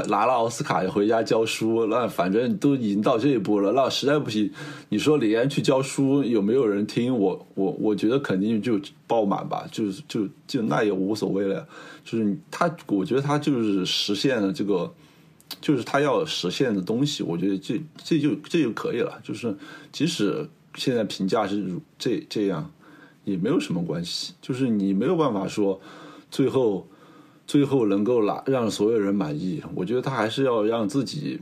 [0.07, 4.49] 拿了奥斯卡也回家教书，那反正都已经到这一步了，那实在不行，
[4.87, 7.13] 你说李安去教书有没有人听？
[7.13, 11.67] 我我我觉得肯定就爆满吧，就是就就那也无所谓了。
[12.05, 14.89] 就是他，我觉得他就是实现了这个，
[15.59, 19.19] 就是他要实现的东西，我觉得这这就这就可以了。
[19.21, 19.53] 就是
[19.91, 22.71] 即使现在评价是这这样，
[23.25, 24.33] 也没有什么关系。
[24.41, 25.81] 就是你没有办法说
[26.31, 26.87] 最后。
[27.53, 31.39] 最后能够拿让所有人满意，我觉得他还是要让自己，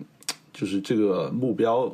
[0.51, 1.89] 就是这个目标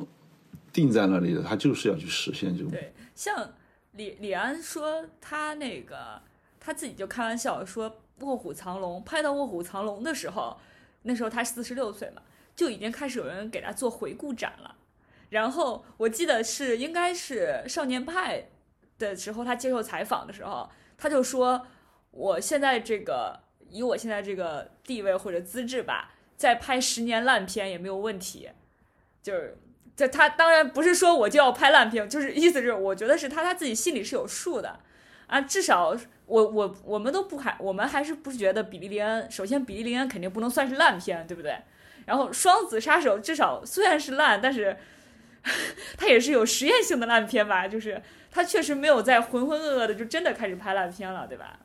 [0.72, 2.72] 定在那里的，他就是要去实现这种。
[2.72, 3.48] 对，像
[3.92, 6.20] 李李安说他那个
[6.58, 7.88] 他自己就开玩笑说
[8.26, 10.56] 《卧虎藏龙》拍到《卧虎藏龙》的时候，
[11.02, 12.20] 那时候他四十六岁嘛，
[12.56, 14.74] 就已经开始有人给他做回顾展了。
[15.30, 18.40] 然后我记得是应该是《少年派》
[18.98, 21.64] 的时候，他接受采访的时候，他就说
[22.10, 23.38] ：“我现在这个。”
[23.70, 28.48] 以我现在这个地位或者资质吧，再拍十年烂片也没有问题。
[29.22, 29.56] 就是，
[29.96, 34.78] 这他当然不是说我就要拍烂片，就是意思是我觉得是他他自己心里是有数的
[35.26, 35.40] 啊。
[35.40, 35.96] 至少
[36.26, 41.58] 我我我们都不还我们还是不觉得比利林恩，首先比利林恩肯定不能算是烂片，对不对？
[42.06, 44.76] 然后双子杀手至少虽然是烂，但是
[45.98, 47.68] 他也是有实验性的烂片吧？
[47.68, 48.00] 就是
[48.30, 51.58] 他确实没有在浑浑噩噩的就真的开始拍烂片了，对吧？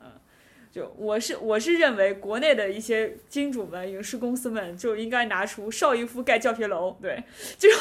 [0.74, 7.22] 就我是我是认为国内的一些金主们、影视公司们就应该拿出邵逸夫盖教学楼，对
[7.56, 7.78] 这种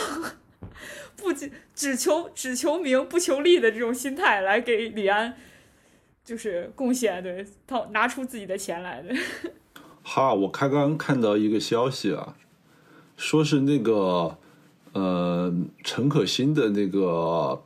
[1.16, 5.36] 不只只求只求名不求利的这种心态来给李安
[6.24, 9.16] 就是贡献，对掏拿出自己的钱来的。
[10.04, 12.36] 哈，我刚刚看到一个消息啊，
[13.18, 14.38] 说是那个
[14.92, 15.52] 呃
[15.84, 17.60] 陈可辛的那个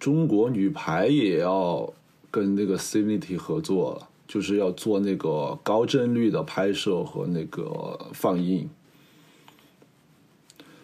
[0.00, 1.94] 中国女排也要
[2.32, 4.08] 跟那个 Cinity 合作了。
[4.26, 8.68] 就是要做那个高帧率的拍摄和那个放映，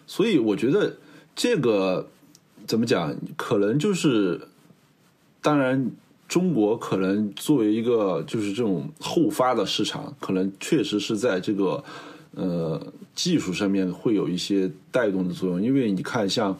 [0.07, 0.97] 所以我觉得
[1.35, 2.09] 这个
[2.65, 4.47] 怎么讲，可能就是，
[5.41, 5.91] 当然
[6.27, 11.83] 中国可能作为一个就是这种后发的市场，可能确实是在这个
[12.35, 16.57] 呃技术上面会有一些带动的作用，因为你看像。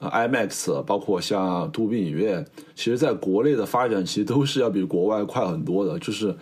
[0.00, 5.98] IMAX 包括像杜比影院，其实在国内的发展其实都是要比国外快很多的。
[5.98, 6.34] 就是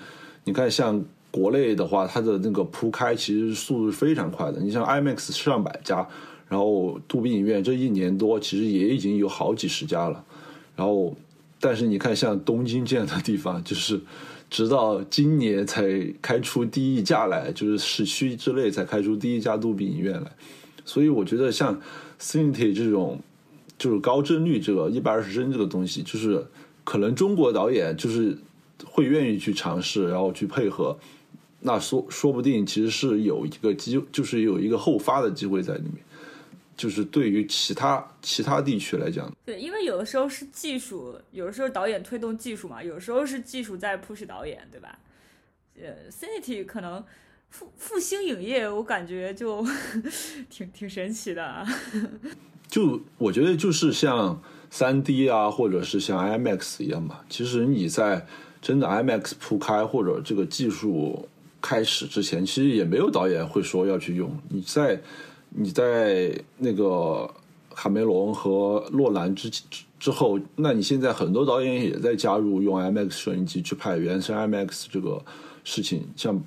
[0.44, 4.60] 你看，像国内的话，它的那个铺开其实速度非常快的。
[4.60, 6.06] 你像 IMAX 上百家，
[6.48, 10.24] 然后杜比影院这一年多其实也已经有好几十家了。
[10.74, 11.14] 然后，
[11.60, 14.00] 但是你看像东京这样的地方，就是
[14.50, 15.82] 直到今年才
[16.20, 20.32] 开出第一家来，就是市区之内才开出第一家杜比影院来。
[20.84, 21.80] 所以我觉得像
[22.20, 23.20] Cinity 这种，
[23.78, 26.46] 就是高帧率这个一百二十帧这个东西，就是
[26.84, 28.36] 可能中国导演就是
[28.84, 30.98] 会愿意去尝试，然后去配合。
[31.60, 35.94] 那说说不定其实是有一个机，就是有一个后发的机会在里面。
[36.74, 44.98] 就是对于其他其他地区来讲，对，因为有的时候是技术，有的时候导演推动技术嘛，有时候是技术在 push 导演，对吧？
[45.76, 47.04] 呃，Cinity 可能
[47.50, 49.64] 复复兴影业，我感觉就
[50.50, 51.64] 挺挺神奇的啊。
[52.72, 57.20] 就我觉得就是像三 D 啊，或者是像 IMAX 一样嘛。
[57.28, 58.26] 其实你在
[58.62, 61.28] 真的 IMAX 铺开或者这个技术
[61.60, 64.34] 开始之前，其实也没有导演会说要去用。
[64.48, 64.98] 你在
[65.50, 67.30] 你在那个
[67.74, 69.62] 卡梅隆和诺兰之之
[70.00, 75.22] 之后，那你现在很多导演也在加入用 IMAX 摄影机去拍原生 IMAX 这个
[75.62, 76.08] 事情。
[76.16, 76.42] 像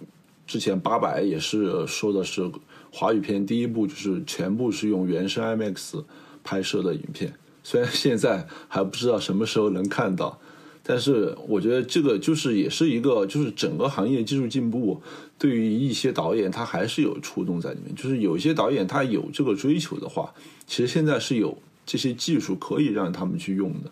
[0.48, 2.50] 之前八百也是说的是
[2.98, 6.02] 华语片第一部就是全部是用原生 IMAX
[6.46, 10.40] 拍摄的影片，虽然现在还不知道什么时候能看到。
[10.82, 15.02] 但是我觉得这个就是也是一个，就是整个行业技术进步，
[15.38, 17.94] 对于一些导演他还是有触动在里面。
[17.96, 20.34] 就是有些导演他有这个追求的话，
[20.66, 23.92] 其实现在是有这些技术可以让他们去用的。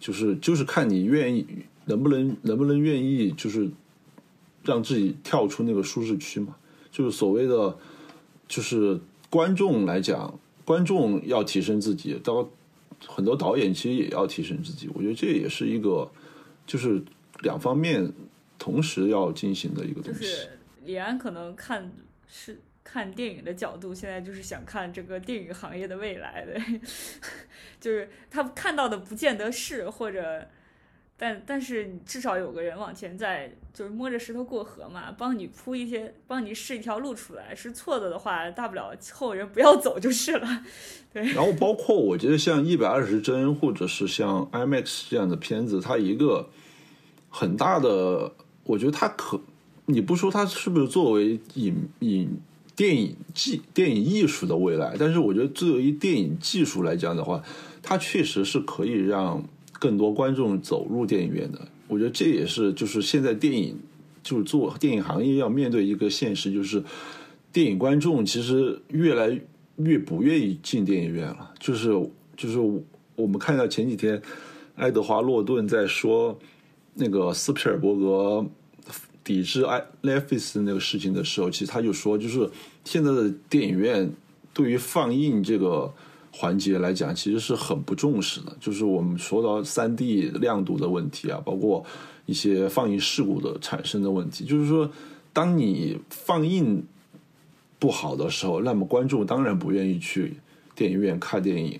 [0.00, 1.46] 就是就是看你愿意
[1.84, 3.70] 能不能能不能愿意，就是
[4.64, 6.56] 让自己跳出那个舒适区嘛。
[6.90, 7.76] 就是所谓的，
[8.48, 12.48] 就是观众来讲，观众要提升自己，到。
[13.06, 16.10] 很多导演其实也要提升自己，我觉得这也是一个，
[16.66, 17.02] 就是
[17.40, 18.10] 两方面
[18.58, 20.20] 同时要进行的一个东西。
[20.20, 20.48] 就是
[20.84, 21.92] 李安可能看
[22.26, 26.58] 是看电影的角度，现在就是想看这个电影行业的未来的，
[27.78, 30.48] 就是他看到的不见得是或者。
[31.16, 37.54] 但但是至少有个人往前在，就是摸着石头过河嘛，帮你铺一些，帮你试一条路出来。
[37.54, 40.64] 是错的的话，大不了后人不要走就是了。
[41.12, 41.22] 对。
[41.32, 46.50] 然后包括我觉得像一百二十帧或者是像 IMAX 这样的片子，它一个
[47.30, 48.32] 很大的，
[48.64, 49.40] 我觉得它可，
[49.86, 52.40] 你不说它是不是作为影影
[52.74, 57.40] 电影技电影艺术的未来，但是我觉得作为电影技术来讲的话，
[57.80, 59.44] 它确实是可以让。
[59.78, 63.76] 更多观众走入电影院的，我觉得这也是就是现在电影
[64.22, 66.82] 就是做电影行业要面对一个现实，就是
[67.52, 69.38] 电影观众其实越来
[69.76, 71.52] 越不愿意进电影院了。
[71.58, 71.90] 就是
[72.36, 72.58] 就是
[73.16, 74.20] 我们看到前几天
[74.76, 76.38] 爱德华诺顿在说
[76.94, 78.46] 那个斯皮尔伯格
[79.22, 82.48] 抵制爱莱菲斯那个事情的时候，其实他就说，就是
[82.84, 84.10] 现在的电影院
[84.54, 85.92] 对于放映这个。
[86.36, 88.52] 环节来讲，其实是很不重视的。
[88.58, 91.86] 就是我们说到三 D 亮度的问题啊，包括
[92.26, 94.44] 一些放映事故的产生的问题。
[94.44, 94.90] 就是说，
[95.32, 96.82] 当你放映
[97.78, 100.34] 不好的时候，那么观众当然不愿意去
[100.74, 101.78] 电影院看电影。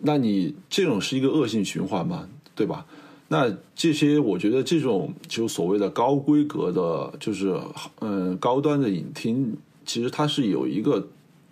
[0.00, 2.84] 那你这种是一个恶性循环嘛，对吧？
[3.28, 7.58] 那这些我觉得这种就所谓的高规格的，就是
[8.00, 11.08] 嗯高端的影厅，其实它是有一个。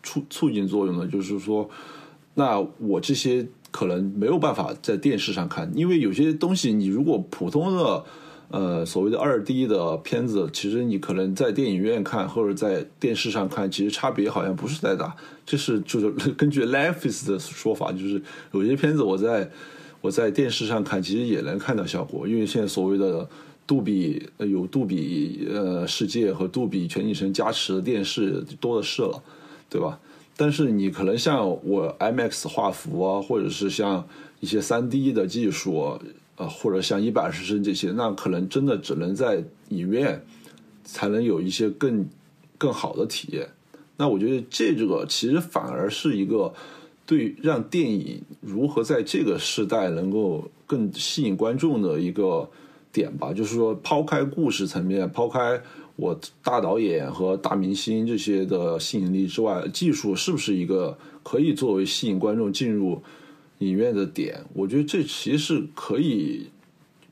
[0.08, 1.68] 促促进作用呢，就是说，
[2.34, 8.04] 那我这些可能没有办法在电视上看，因为有些东西你如果普通的
[8.50, 15.14] 呃所谓的二 D 的片子，其实你可能在电影院看或者在电视上看，其实差别好像不是太大。
[15.44, 19.50] 这是就是 根据 l i f e s 的说法，就是有些片子我在
[20.00, 23.28] 我在电视上看，其实也能看到效果，因为现在所谓的
[23.66, 29.22] 杜比有杜比呃世界和杜比全景声加持的电视多的是了。
[29.70, 30.00] 对吧？
[30.36, 34.06] 但是你可能像我 IMAX 画幅啊，或者是像
[34.38, 35.98] 一些三 D 的技术，
[36.36, 40.24] 呃，或者像一百二十帧这些，那可能真的只能在影院
[40.84, 42.06] 才能有一些更
[42.56, 43.48] 更好的体验。
[43.96, 46.54] 那我觉得这个其实反而是一个
[47.04, 52.48] 对让电影如何在这个时代能够更吸引观众的一个
[52.92, 53.32] 点吧。
[53.32, 55.60] 就是说，抛开故事层面，抛开。
[55.98, 63.02] 我大导演和大明星这些的吸引力之外，技术是不是一个可以作为吸引观众进入
[63.58, 64.44] 影院的点？
[64.54, 66.50] 我觉得这其实是可以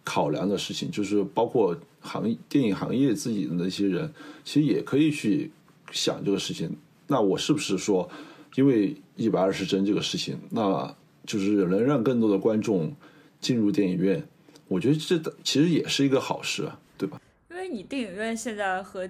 [0.04, 4.14] 考量的事情，就是包括行电影行业自己的那些人，
[4.44, 5.50] 其实也可以去
[5.90, 6.70] 想这个事情。
[7.08, 8.08] 那我是不是说，
[8.54, 10.94] 因为一百二十帧这个事情，那
[11.26, 12.94] 就是能让更多的观众
[13.40, 14.24] 进入电影院？
[14.68, 17.20] 我觉得这其实也是一个好事，对吧？
[17.66, 19.08] 为你电影院现在和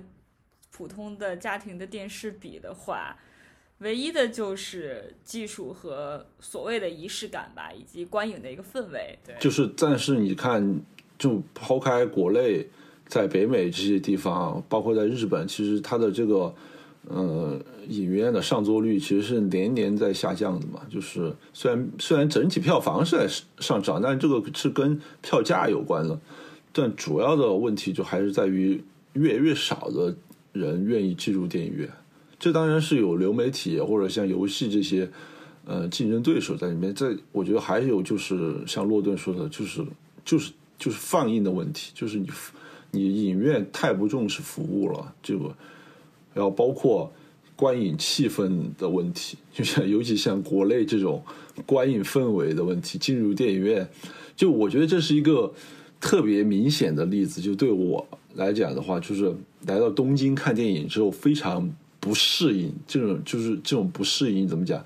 [0.72, 3.16] 普通的家庭的电视比的话，
[3.78, 9.18] 唯一的就是技术和所谓的仪式感吧，以及观影的一个氛围。
[9.24, 10.80] 对，就是，但是你看，
[11.18, 12.66] 就抛开国内，
[13.06, 16.54] 在北美这些地方，包括在日本，其实它的这个
[17.08, 20.80] 呃影院的上座率其实是年年在下降的嘛。
[20.90, 23.26] 就是虽然虽然整体票房是在
[23.58, 26.18] 上涨，但这个是跟票价有关的。
[26.78, 28.78] 但主要的问题就还是在于
[29.14, 30.14] 越来越少的
[30.52, 31.88] 人愿意进入电影院。
[32.38, 35.10] 这当然是有流媒体或者像游戏这些
[35.64, 36.94] 呃竞争对手在里面。
[36.94, 39.82] 这我觉得还有就是像洛顿说的，就是
[40.22, 42.28] 就是就是放映的问题，就是你
[42.90, 45.44] 你影院太不重视服务了，这个
[46.34, 47.10] 然后包括
[47.56, 51.24] 观影气氛的问题，就像尤其像国内这种
[51.64, 53.88] 观影氛围的问题，进入电影院，
[54.36, 55.50] 就我觉得这是一个
[56.00, 57.40] 特别明显的例子。
[57.40, 59.34] 就对我来讲的话，就是
[59.66, 61.70] 来到东京看电影之后非常
[62.00, 64.84] 不适应，这种就是这种不适应怎么讲，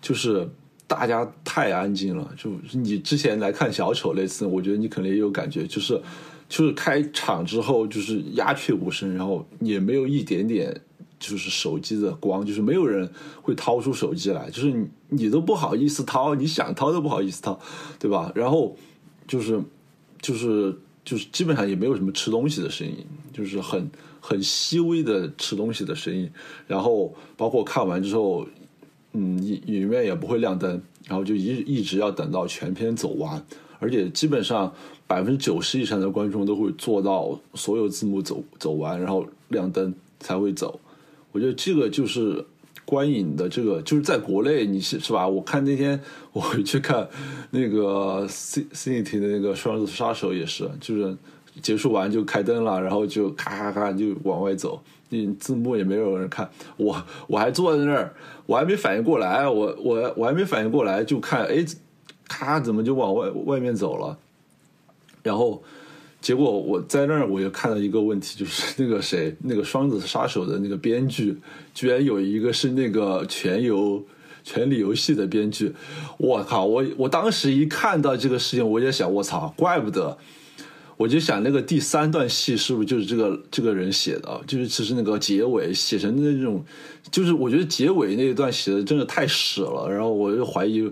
[0.00, 0.48] 就是。
[0.86, 5.98] 大家太安静了，就你之前来看小丑那次，我觉得你可能也有感觉，就是
[6.46, 10.78] 就是开场之后就是鸦雀无声，然后也没有一点点
[11.18, 17.58] 就是手机的光，就是没有人会掏出手机来，就是你都不好意思掏，你想掏都不好意思掏，
[17.98, 18.30] 对吧？
[18.34, 18.76] 然后
[19.26, 19.58] 就是
[20.24, 22.96] 就是就是基本上也没有什么吃东西的声音，
[23.32, 23.88] 就是很
[24.20, 26.30] 很细微的吃东西的声音，
[26.66, 28.46] 然后包括看完之后。
[29.16, 33.40] 嗯，影影院也不会亮灯，然后就一一直要等到全片走完，
[33.78, 34.74] 而且基本上
[35.06, 40.80] 百分之九十以上的观众都会做到所有字幕走走完，然后亮灯才会走。
[41.30, 42.44] 我觉得这个就是
[42.84, 45.26] 观影的这个，就是在国内你是是吧？
[45.26, 46.00] 我看那天
[46.32, 47.08] 我去看
[47.50, 51.16] 那个 C C T 的那个双子杀手也是，就是
[51.62, 54.82] 结束完就开灯了，然后就咔咔咔就往外走。
[55.38, 58.12] 字幕也没有人看，我我还坐在那儿，
[58.46, 61.64] 我还没反应过来，我我我还没反应过来，就看哎，
[62.26, 64.18] 咔怎么就往外外面走了？
[65.22, 65.62] 然后
[66.24, 71.36] 结果我在那儿我就看到一个问题，就是 那个谁，那个双子杀手的那个编剧，
[71.74, 74.02] 居然有一个是那个全游
[74.42, 75.74] 权力游戏的编剧，
[76.16, 76.64] 我靠！
[76.64, 80.16] 我我当时一看到这个事情，我就想，我操，怪不得。
[80.96, 84.40] 我就想那个第三段戏是不是就是这个这个人写的？
[84.46, 86.64] 就是其实那个结尾写成那种，
[87.10, 89.90] 就是我觉得结尾那一段写的真的太屎了。
[89.90, 90.90] 然后我就怀疑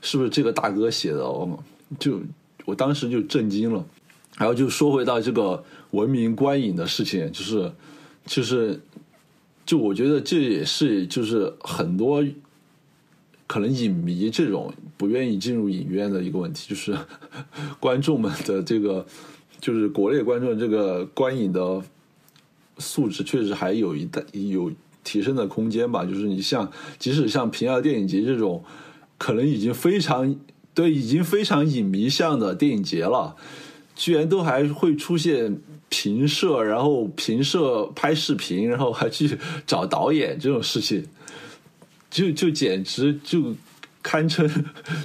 [0.00, 1.22] 是不是这个大哥写的？
[2.00, 2.20] 就
[2.64, 3.84] 我当时就震惊了。
[4.42, 5.62] 然后就说回到这个
[5.92, 7.72] 文明观影的事情，就是
[8.26, 8.80] 就是
[9.64, 12.24] 就我觉得这也是就是很多
[13.46, 16.98] 可能影迷这种不愿意进入影院的一个问题，就是
[17.78, 19.06] 观众们的这个。
[19.60, 21.80] 就是国内观众这个观影的
[22.78, 24.72] 素质确实还有一大有
[25.04, 26.04] 提升的空间吧。
[26.04, 26.68] 就是你像，
[26.98, 28.64] 即使像平遥电影节这种，
[29.18, 30.34] 可能已经非常
[30.74, 33.36] 对，已经非常影迷向的电影节了，
[33.94, 41.04] 居然都还会出现评摄，然后评摄拍视频，然后还去找导演这种事情，
[42.10, 43.54] 就就简直就
[44.02, 44.48] 堪称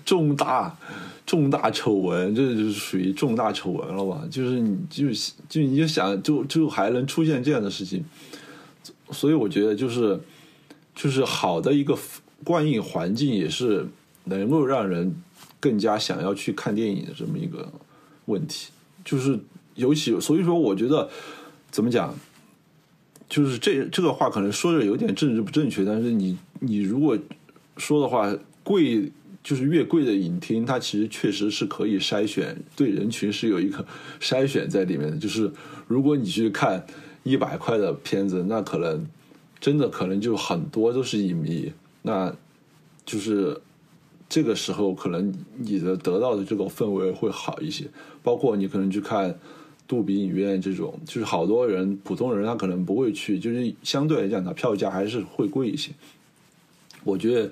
[0.06, 0.78] 重大。
[1.26, 4.26] 重大丑闻，这就是属于重大丑闻了吧？
[4.32, 5.08] 就是你就
[5.50, 8.02] 就你就想，就就还能出现这样的事情，
[9.12, 10.18] 所以我觉得就是
[10.96, 12.00] 就是好的一个
[12.46, 13.86] 观影环境，也是
[14.24, 15.14] 能够让人
[15.60, 17.70] 更加想要去看电影的这么一个
[18.28, 18.70] 问题。
[19.08, 19.40] 就是
[19.76, 21.10] 尤其所以说，我觉得
[21.72, 22.14] 怎么讲，
[23.30, 27.18] 就是这这个话可能说着有点政治不正确，但是你你如果
[27.78, 29.10] 说的话，贵。
[29.44, 33.86] 就是越贵的影厅，它其实确实是可以筛选，对人群是有一个
[34.20, 35.16] 筛选在里面的。
[35.16, 35.50] 就是
[35.88, 36.86] 如果你去看
[37.24, 39.08] 一百块的片子，那可能
[39.62, 42.36] 真的可能就很多都是影迷，那
[43.06, 43.62] 就是
[44.30, 47.86] 这个时候可能你的得到的这个氛围会好一些。
[48.24, 49.38] 包括你可能去看
[49.88, 55.92] 杜比影院这种，就是好多人普通人他可能不会去，就是相对来讲，它票价还是会贵一些。
[57.04, 57.52] 我觉得。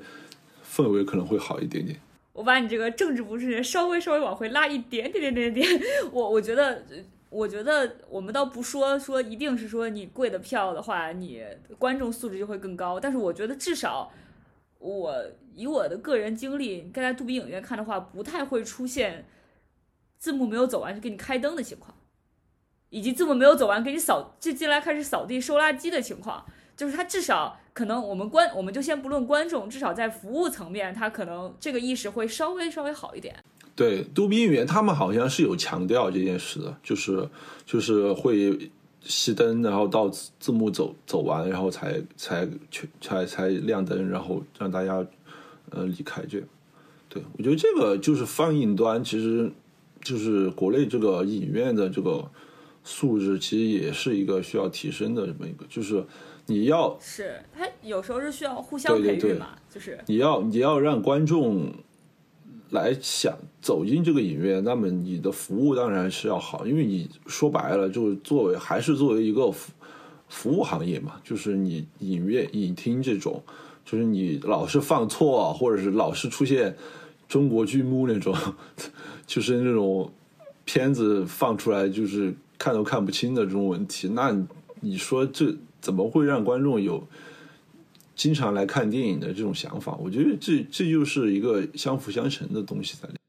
[0.76, 1.98] 氛围可能会好一点点。
[2.34, 5.82] 我把你这个政治不正确稍微稍微往回拉一点点点点点。
[6.12, 6.84] 我我觉得，
[7.30, 11.42] 我觉得我们倒不说说一定是说你贵的票的话，你
[11.80, 13.00] 观众素质就会更高。
[13.00, 14.12] 但是我觉得至少
[14.80, 19.26] 我以我的个人经历，该在杜比影院看的话，不太会出现
[20.18, 21.96] 字幕没有走完就给你开灯的情况，
[22.90, 26.46] 以及字幕没有走完给你扫就进来开始扫地收垃圾的情况。
[26.78, 33.34] 就是他至少可能我们观我们就先不论观众，至少在服务层面，他可能这个意识会稍微稍微好一点。
[33.74, 37.30] 对，杜比影院他们好像是有强调这件事的，就是
[37.66, 38.70] 就是会
[39.06, 45.06] 熄灯，然后到字字幕走走完，然后才才去才才亮灯，然后让大家
[45.70, 46.48] 呃离开这样。
[47.08, 49.52] 对我觉得这个就是放映端，其实
[50.04, 52.30] 就是国内这个影院的这个
[52.84, 56.04] 素质，其实也是一个需要提升的这么一个，就是
[56.48, 59.40] 你要是它有时候是需要互相对对对
[59.74, 61.72] 就是你要你要让观众
[62.72, 69.72] 来想走进这个影院，那么你的服务当然是要好，因为你说白了就是作为还是作为一个服
[70.28, 73.42] 服务行业嘛，就是你影院影厅这种，
[73.86, 76.76] 就是你老是放错，或者是老是出现
[77.28, 78.36] 中国剧目那种，
[79.28, 80.12] 就是那种
[80.66, 84.36] 片子放出来就是看都看不清的这种问题，那
[84.82, 87.08] 你说这怎么会让观众有？
[88.16, 93.20] 经常来看电影的这种想法，我觉得这这就是一个相辅相成的东西在里面。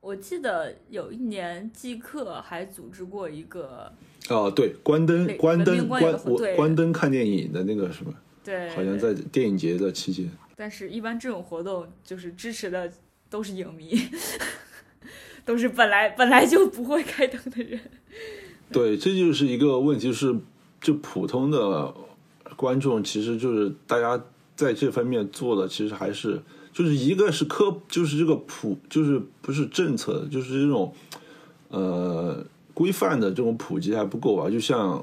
[0.00, 3.92] 我记得有一年季客还组织过一个，
[4.28, 10.28] 哦，对，关灯关灯关我关灯看电影的那个什么，对，好像在电影节的期间。
[10.56, 12.90] 但是，一般这种活动就是支持的
[13.28, 13.98] 都是影迷，
[15.44, 17.80] 都是本来本来就不会开灯的人。
[18.72, 20.34] 对，这就是一个问题，就是
[20.80, 21.94] 就普通的
[22.60, 24.22] 观众，其实就是大家
[24.54, 26.42] 在这方面做的，其实还是
[26.74, 30.92] 就是一个是科，就是这个普，就是不是政策，就是这种
[31.70, 34.50] 呃规范的这种普及还不够吧？
[34.50, 35.02] 就像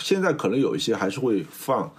[0.00, 1.92] 现在可能有一些还是会放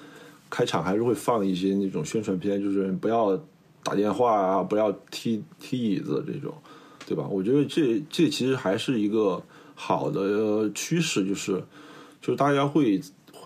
[0.49, 3.40] 开场，还是会放一些那种宣传片，就是不要
[3.84, 6.52] 打电话啊，不要踢踢椅子这种，
[7.06, 7.28] 对吧？
[7.30, 9.40] 我觉得这这其实还是一个
[9.76, 11.64] 好的趋势，就是
[12.20, 12.99] 就是大家会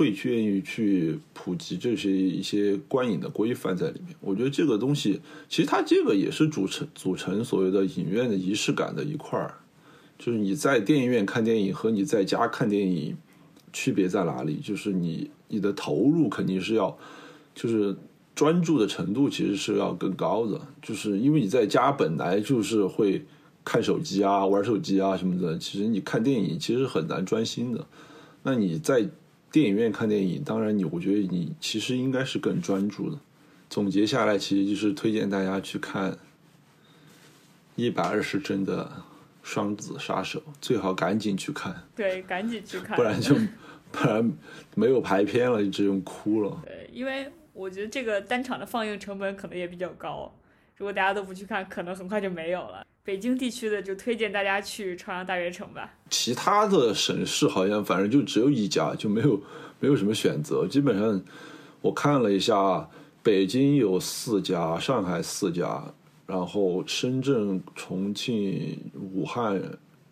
[0.04, 4.16] 会去愿意去普及这些一些观影的规范在里面。
[4.20, 9.56] 我觉得这个东西其实它这个也是组成组成所谓的影院的仪式感的一块儿，
[10.18, 13.16] 就是你在电影院看电影和你在家看电影
[13.72, 14.58] 区别在哪里？
[14.58, 16.98] 就是你你的投入肯定是要
[17.56, 17.96] 就是。
[18.36, 23.24] 专注的程度其实是要更高的，就是因为你在家本来就是会
[23.64, 27.86] 看手机啊、玩手机啊什么的，其实你看电影其实很难专心的。
[28.42, 29.08] 那你在
[29.54, 33.20] 电影院看电影，当然你我觉得你其实应该是更专注的。
[33.70, 36.18] 总结下来，其实就是推荐大家去看
[37.76, 38.84] 一百二十帧的
[39.44, 43.36] 《双子杀手》，最好赶紧去看，对，赶紧去看，不然就
[43.94, 44.34] 不然
[44.74, 46.60] 没有排片了，就只用哭了。
[46.66, 50.34] 对，因为我觉得这个单场的放映成本可能也比较高，
[50.78, 52.84] 如果大家都不去看，可能很快就没有了。
[53.06, 55.94] 北京地区的就推荐大家去朝阳大悦城吧。
[56.10, 59.42] 其他的省市好像反正就只有一家，就没有
[59.82, 60.66] 没有什么选择。
[60.66, 61.22] 基本上
[61.82, 62.90] 我看了一下，
[63.22, 65.84] 北京有四家，上海四家，
[66.26, 68.80] 然后深圳、重庆、
[69.14, 69.62] 武汉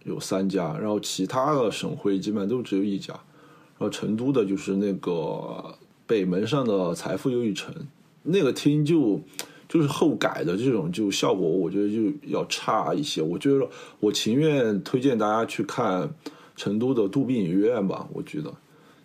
[0.04, 3.14] 有三家，然后其他的省会基本上都只有一家。
[3.14, 7.74] 然后成都的就是那个北门上的财富又一城，
[8.24, 9.22] 那个厅就。
[9.72, 13.22] 就是后改的这种，就效果我觉得就要差一些。
[13.22, 13.66] 我觉得
[14.02, 16.14] 我情愿推荐大家去看
[16.58, 18.54] 成都的杜比影院吧，我觉得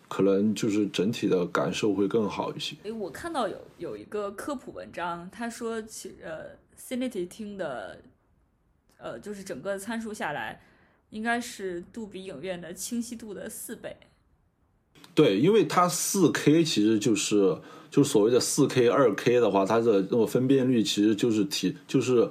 [0.08, 2.74] 可能就是整体的感受会更好一些。
[2.82, 8.00] 诶，我看到有有一个科普文章，他说其呃 Cinity 厅的
[8.98, 10.60] 呃就是整个参数下来，
[11.10, 13.96] 应该是杜比影院的清晰度的四倍。
[15.16, 17.56] 对，因为它四 K 其实就是
[17.90, 22.28] 就是所谓的四 K、二 K 的话，它的那个分辨率其实就是提就是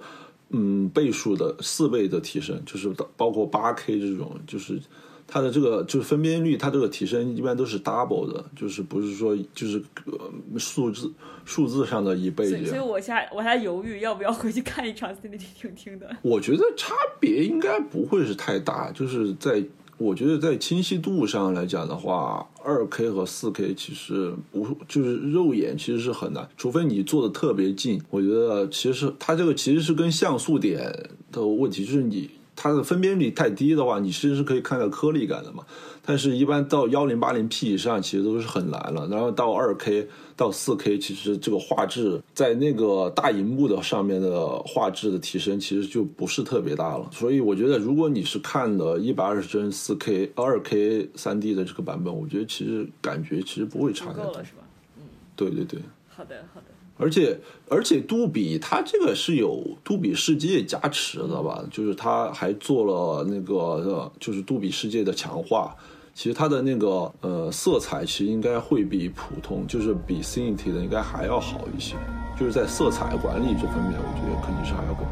[0.51, 2.87] 嗯倍数的四倍的提升，就是
[3.17, 4.79] 包括八 K 这种，就是
[5.25, 11.11] 它的这个就是分辨率，它这个提升一般都是 double 的，就是不是说就是呃数字
[11.43, 12.67] 数字上的一倍这样。
[12.67, 16.15] 所以我现在我还犹豫要不要回去看一场的。
[16.21, 19.63] 我觉得差别应该不会是太大，就是在。
[19.97, 28.01] 我觉得在清晰度上来讲的话，二 K 和四 K 其实不就是肉眼其实是很难，除非你做的特别近。
[28.09, 35.63] 我觉得其实它这个其实是跟像素点的问题，就是你它的分辨率太低的话，你其实是可以看到颗粒感的嘛。
[36.05, 39.07] 但是，一般到幺零八零 P 以上，其实都是很难了。
[39.07, 47.09] 然后到二 K 到四 K，其实这个画质在那个大荧幕的上面的画质的提升，其实就不是特别大了。
[47.11, 54.25] 所以，我觉得如果你是看的一百二十帧四 K、二 K 三 D 的这个版本，我觉得其实感觉其实不会差太多。
[54.25, 54.63] 够了是吧？
[54.97, 55.03] 嗯，
[55.35, 55.79] 对对对。
[56.09, 56.67] 好的好的。
[56.97, 57.37] 而且
[57.67, 61.63] 而且杜比它这个是有杜比世界加持的吧？
[61.71, 65.75] 就是它还做了那个就是杜比世界的强化。
[66.15, 71.95] 其实它的那个呃色彩其实应该会比普通，就是比 c i n t y 的应该还要好一些，
[72.39, 75.05] 就是在色彩管理这方面，我觉得肯定是还要更。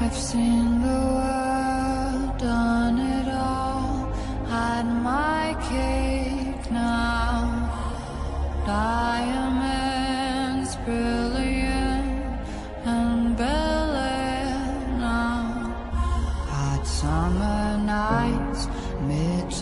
[0.00, 4.08] I've seen the world, done it all,
[4.50, 7.68] had my cake now.
[8.66, 9.63] I am.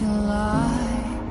[0.03, 0.67] July,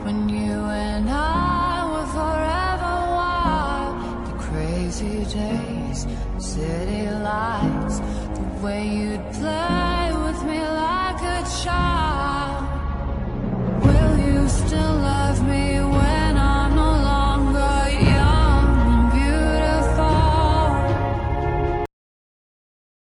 [0.04, 0.54] when you
[0.88, 4.28] and I were forever wild.
[4.28, 6.08] The crazy days,
[6.38, 8.00] city lights,
[8.38, 9.11] the way play.